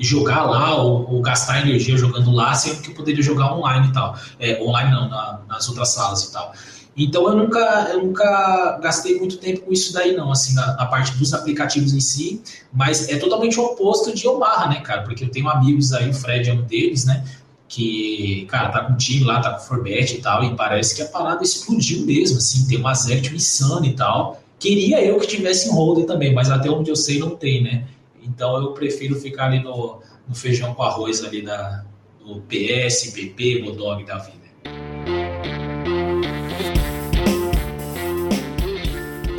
[0.00, 3.92] jogar lá ou, ou, gastar energia jogando lá, sendo que eu poderia jogar online e
[3.92, 4.16] tal.
[4.40, 6.52] É, online não, na, nas outras salas e tal.
[6.96, 10.86] Então eu nunca, eu nunca gastei muito tempo com isso daí, não, assim, na, na,
[10.86, 12.40] parte dos aplicativos em si,
[12.72, 15.02] mas é totalmente o oposto de Omaha, né, cara?
[15.02, 17.22] Porque eu tenho amigos aí, o Fred é um deles, né?
[17.68, 20.96] Que, cara, tá com o time lá, tá com o Forbet e tal, e parece
[20.96, 24.42] que a parada explodiu mesmo, assim, tem uma action insana e tal.
[24.58, 27.84] Queria eu que tivesse em holder também, mas até onde eu sei não tem, né?
[28.22, 31.84] Então eu prefiro ficar ali no, no feijão com arroz ali da,
[32.24, 34.45] do PS, PP, Bodog da vida.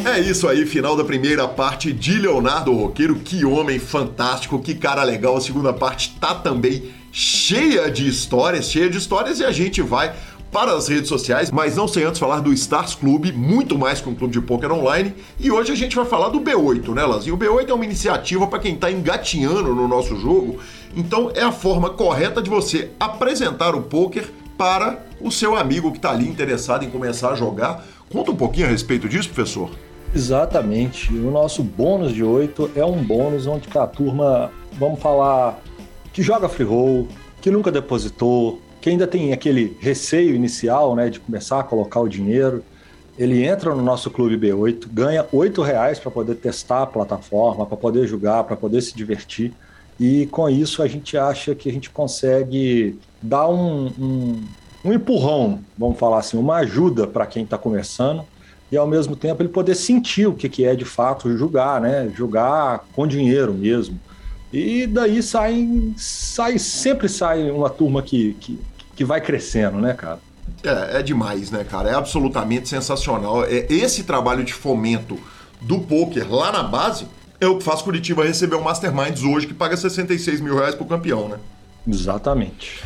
[0.10, 3.16] É isso aí, final da primeira parte de Leonardo Roqueiro.
[3.16, 5.36] Que homem fantástico, que cara legal.
[5.36, 10.16] A segunda parte tá também cheia de histórias, cheia de histórias e a gente vai
[10.50, 14.08] para as redes sociais, mas não sem antes falar do Stars Club, muito mais que
[14.08, 15.14] um clube de poker online.
[15.38, 17.36] E hoje a gente vai falar do B8, né, Lazinho?
[17.36, 20.58] O B8 é uma iniciativa para quem está engatinhando no nosso jogo.
[20.96, 24.24] Então é a forma correta de você apresentar o poker
[24.58, 27.86] para o seu amigo que está ali interessado em começar a jogar.
[28.10, 29.70] Conta um pouquinho a respeito disso, professor.
[30.14, 31.14] Exatamente.
[31.14, 35.60] O nosso bônus de 8 é um bônus onde a turma, vamos falar,
[36.14, 37.08] que joga free roll,
[37.42, 42.08] que nunca depositou, que ainda tem aquele receio inicial né, de começar a colocar o
[42.08, 42.64] dinheiro.
[43.18, 47.78] Ele entra no nosso Clube B8, ganha R$ reais para poder testar a plataforma, para
[47.78, 49.54] poder jogar, para poder se divertir.
[50.00, 54.44] E com isso a gente acha que a gente consegue dar um, um,
[54.86, 58.24] um empurrão, vamos falar assim, uma ajuda para quem está começando
[58.72, 62.12] e ao mesmo tempo ele poder sentir o que, que é de fato jogar, né?
[62.16, 64.00] Jogar com dinheiro mesmo.
[64.52, 68.60] E daí saem, sai, sempre sai uma turma que, que,
[68.96, 70.20] que vai crescendo, né, cara?
[70.64, 71.90] É, é demais, né, cara?
[71.90, 73.44] É absolutamente sensacional.
[73.44, 75.18] É esse trabalho de fomento
[75.62, 77.08] do poker lá na base
[77.40, 80.86] é o que faz Curitiba receber o Masterminds hoje, que paga 66 mil reais pro
[80.86, 81.38] campeão, né?
[81.88, 82.82] Exatamente.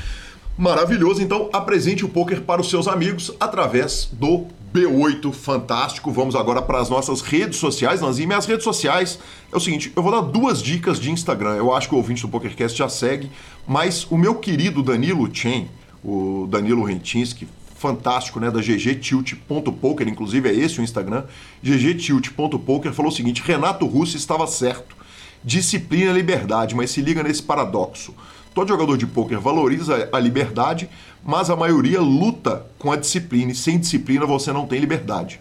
[0.58, 1.22] Maravilhoso.
[1.22, 6.12] Então, apresente o poker para os seus amigos através do B8 Fantástico.
[6.12, 8.28] Vamos agora para as nossas redes sociais, Nanzinho.
[8.28, 9.20] Minhas redes sociais
[9.52, 11.56] é o seguinte: eu vou dar duas dicas de Instagram.
[11.56, 13.30] Eu acho que o ouvinte do PokerCast já segue,
[13.68, 15.70] mas o meu querido Danilo Chen,
[16.04, 21.24] o Danilo Rentinski, fantástico, né, da ggtilt.poker, inclusive é esse o Instagram,
[21.64, 24.96] ggtilt.poker, falou o seguinte: Renato Russo estava certo.
[25.44, 28.14] Disciplina é liberdade, mas se liga nesse paradoxo.
[28.54, 30.90] Todo jogador de pôquer valoriza a liberdade,
[31.24, 35.40] mas a maioria luta com a disciplina, e sem disciplina você não tem liberdade.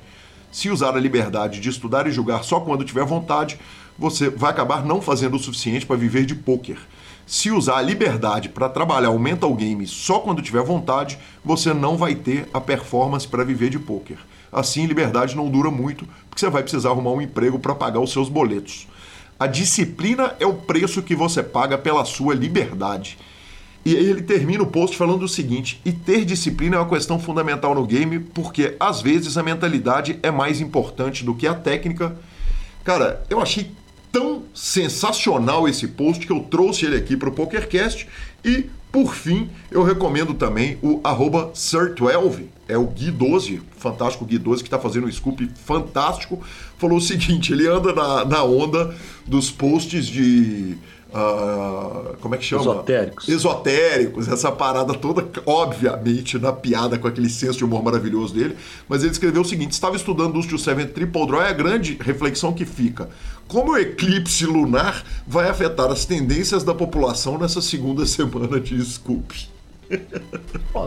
[0.53, 3.59] Se usar a liberdade de estudar e julgar só quando tiver vontade,
[3.99, 6.79] você vai acabar não fazendo o suficiente para viver de pôquer.
[7.27, 11.97] Se usar a liberdade para trabalhar o mental game só quando tiver vontade, você não
[11.97, 14.19] vai ter a performance para viver de pôquer.
[14.53, 18.13] Assim, liberdade não dura muito, porque você vai precisar arrumar um emprego para pagar os
[18.13, 18.87] seus boletos.
[19.41, 23.17] A disciplina é o preço que você paga pela sua liberdade.
[23.83, 27.75] E ele termina o post falando o seguinte: e ter disciplina é uma questão fundamental
[27.75, 32.15] no game, porque às vezes a mentalidade é mais importante do que a técnica.
[32.85, 33.71] Cara, eu achei
[34.13, 38.07] tão sensacional esse post que eu trouxe ele aqui para o PokerCast
[38.45, 44.63] e por fim, eu recomendo também o arroba Sir12, é o Gui12, fantástico Gui12, que
[44.65, 46.41] está fazendo um scoop fantástico.
[46.79, 48.95] Falou o seguinte: ele anda na, na onda
[49.27, 50.77] dos posts de
[51.13, 52.63] Uh, como é que chama?
[52.63, 53.29] Esotéricos.
[53.29, 58.57] Esotéricos, essa parada toda, obviamente, na piada com aquele senso de humor maravilhoso dele.
[58.89, 62.53] Mas ele escreveu o seguinte: estava estudando o Seven Triple Draw e a grande reflexão
[62.53, 63.09] que fica.
[63.49, 69.51] Como o eclipse lunar vai afetar as tendências da população nessa segunda semana de Scoop?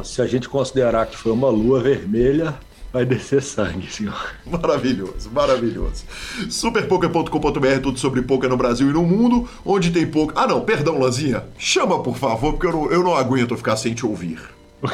[0.06, 2.58] se a gente considerar que foi uma lua vermelha,
[2.94, 4.32] vai descer sangue, senhor.
[4.46, 6.06] Maravilhoso, maravilhoso.
[6.50, 10.38] Superpoker.com.br, tudo sobre poker no Brasil e no mundo, onde tem poker.
[10.38, 11.44] Ah, não, perdão, Lanzinha.
[11.58, 14.40] Chama, por favor, porque eu não, eu não aguento ficar sem te ouvir.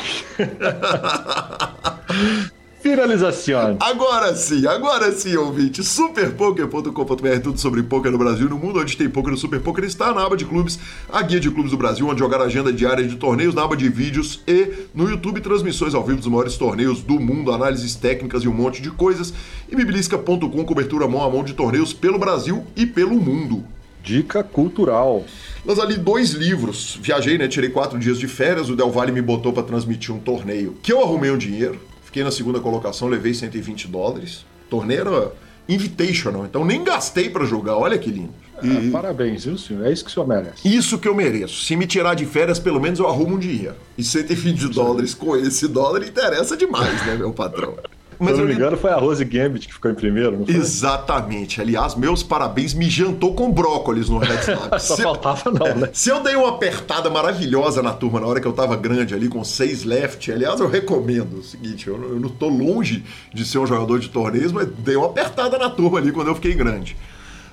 [2.82, 3.76] Finalização.
[3.82, 5.84] Agora sim, agora sim, ouvinte.
[5.84, 8.80] Superpoker.com.br, tudo sobre poker no Brasil e no mundo.
[8.80, 10.80] Onde tem poker no Super Poker está na aba de clubes,
[11.12, 13.76] a guia de clubes do Brasil, onde jogar a agenda diária de torneios, na aba
[13.76, 18.44] de vídeos e no YouTube transmissões ao vivo dos maiores torneios do mundo, análises técnicas
[18.44, 19.34] e um monte de coisas.
[19.68, 23.62] E bibilisca.com, cobertura mão a mão de torneios pelo Brasil e pelo mundo.
[24.02, 25.26] Dica cultural.
[25.66, 26.98] Nós ali dois livros.
[27.02, 27.50] Viajei, né?
[27.50, 28.70] Tirei quatro dias de férias.
[28.70, 32.24] O Del Valle me botou para transmitir um torneio que eu arrumei um dinheiro Fiquei
[32.24, 34.44] na segunda colocação, levei 120 dólares.
[34.68, 35.32] Torneio era
[35.70, 37.78] invitational, então nem gastei para jogar.
[37.78, 38.34] Olha que lindo.
[38.64, 38.88] E...
[38.88, 39.86] É, parabéns, viu, senhor?
[39.86, 40.68] É isso que o senhor merece.
[40.68, 41.64] Isso que eu mereço.
[41.64, 43.76] Se me tirar de férias, pelo menos eu arrumo um dinheiro.
[43.96, 47.76] E 120 dólares com esse dólar interessa demais, né, meu patrão?
[48.20, 50.46] Mas Se eu não me engano, foi a Rose Gambit que ficou em primeiro, não
[50.46, 50.56] foi?
[50.56, 51.62] Exatamente.
[51.62, 54.78] Aliás, meus parabéns, me jantou com brócolis no Red Snap.
[54.80, 55.90] Só se faltava não, né?
[55.94, 59.30] Se eu dei uma apertada maravilhosa na turma na hora que eu tava grande ali,
[59.30, 63.04] com seis left, aliás, eu recomendo o seguinte, eu, eu não tô longe
[63.34, 66.36] de ser um jogador de torneios, mas dei uma apertada na turma ali quando eu
[66.36, 66.98] fiquei grande.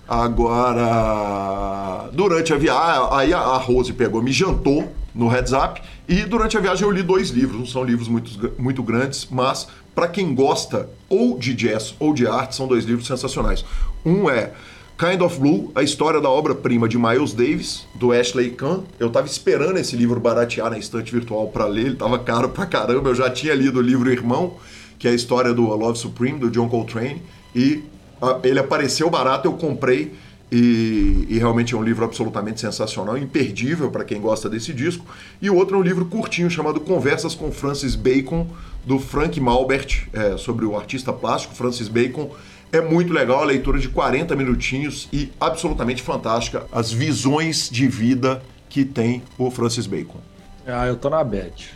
[0.08, 6.56] Agora, durante a viagem, aí a Rose pegou, me jantou no heads up, e durante
[6.56, 10.34] a viagem eu li dois livros, não são livros muito, muito grandes, mas para quem
[10.34, 13.64] gosta ou de jazz ou de arte, são dois livros sensacionais.
[14.04, 14.52] Um é
[14.98, 18.82] Kind of Blue, a história da obra-prima de Miles Davis, do Ashley Kahn.
[18.98, 22.64] Eu tava esperando esse livro baratear na estante virtual para ler, ele tava caro pra
[22.64, 23.10] caramba.
[23.10, 24.54] Eu já tinha lido o livro Irmão,
[24.98, 27.20] que é a história do Love Supreme, do John Coltrane,
[27.54, 27.95] e a,
[28.42, 30.14] ele apareceu barato, eu comprei.
[30.50, 35.04] E, e, realmente é um livro absolutamente sensacional, imperdível para quem gosta desse disco.
[35.42, 38.46] E o outro é um livro curtinho chamado Conversas com Francis Bacon,
[38.84, 42.30] do Frank Malbert, é, sobre o artista plástico Francis Bacon.
[42.72, 48.40] É muito legal, a leitura de 40 minutinhos e absolutamente fantástica as visões de vida
[48.68, 50.20] que tem o Francis Bacon.
[50.64, 51.74] Ah, eu tô na bad.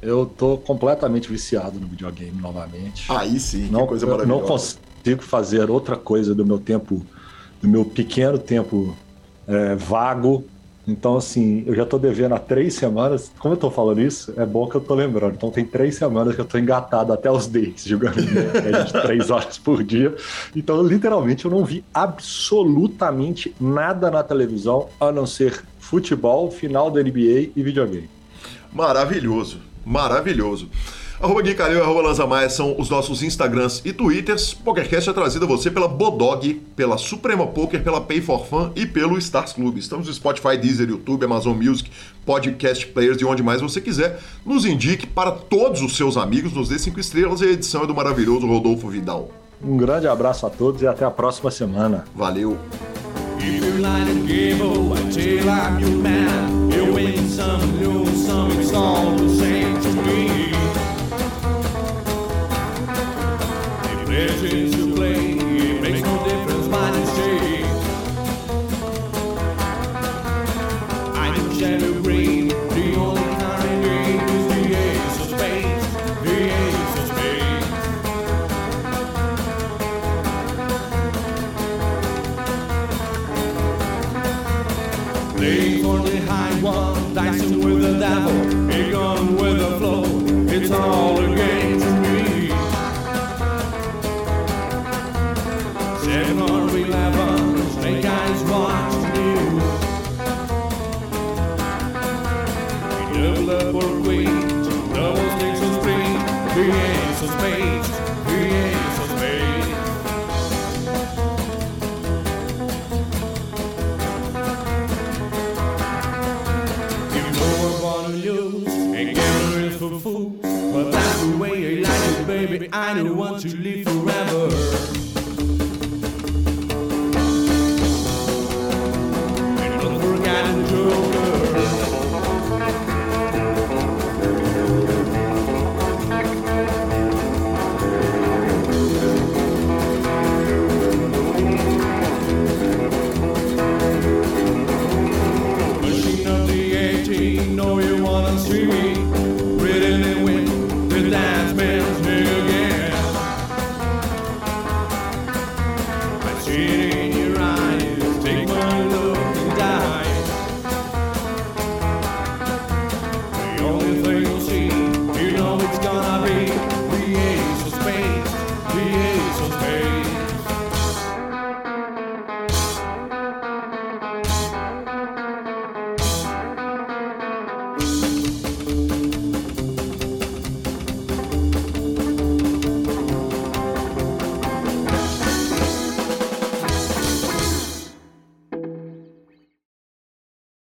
[0.00, 3.10] Eu tô completamente viciado no videogame novamente.
[3.10, 4.40] Aí sim, não, coisa maravilhosa.
[4.40, 4.46] Não
[5.06, 7.04] consigo fazer outra coisa do meu tempo,
[7.62, 8.96] do meu pequeno tempo
[9.46, 10.44] é, vago
[10.88, 13.32] então, assim, eu já tô devendo há três semanas.
[13.40, 15.34] Como eu tô falando isso, é bom que eu tô lembrando.
[15.34, 19.58] Então, tem três semanas que eu tô engatado até os dentes jogando de três horas
[19.58, 20.14] por dia.
[20.54, 27.02] Então, literalmente, eu não vi absolutamente nada na televisão a não ser futebol, final da
[27.02, 28.08] NBA e videogame.
[28.72, 30.70] Maravilhoso, maravilhoso.
[31.18, 34.52] Arroba Gui Calil, arroba Lanza Maia são os nossos Instagrams e Twitters.
[34.52, 38.84] PokerCast é trazido a você pela Bodog, pela Suprema Poker, pela Pay for Fun e
[38.84, 39.78] pelo Stars Club.
[39.78, 41.90] Estamos no Spotify, Deezer, YouTube, Amazon Music,
[42.26, 44.20] Podcast Players e onde mais você quiser.
[44.44, 47.86] Nos indique para todos os seus amigos, nos dê cinco estrelas e a edição é
[47.86, 49.30] do maravilhoso Rodolfo Vidal.
[49.62, 52.04] Um grande abraço a todos e até a próxima semana.
[52.14, 52.58] Valeu!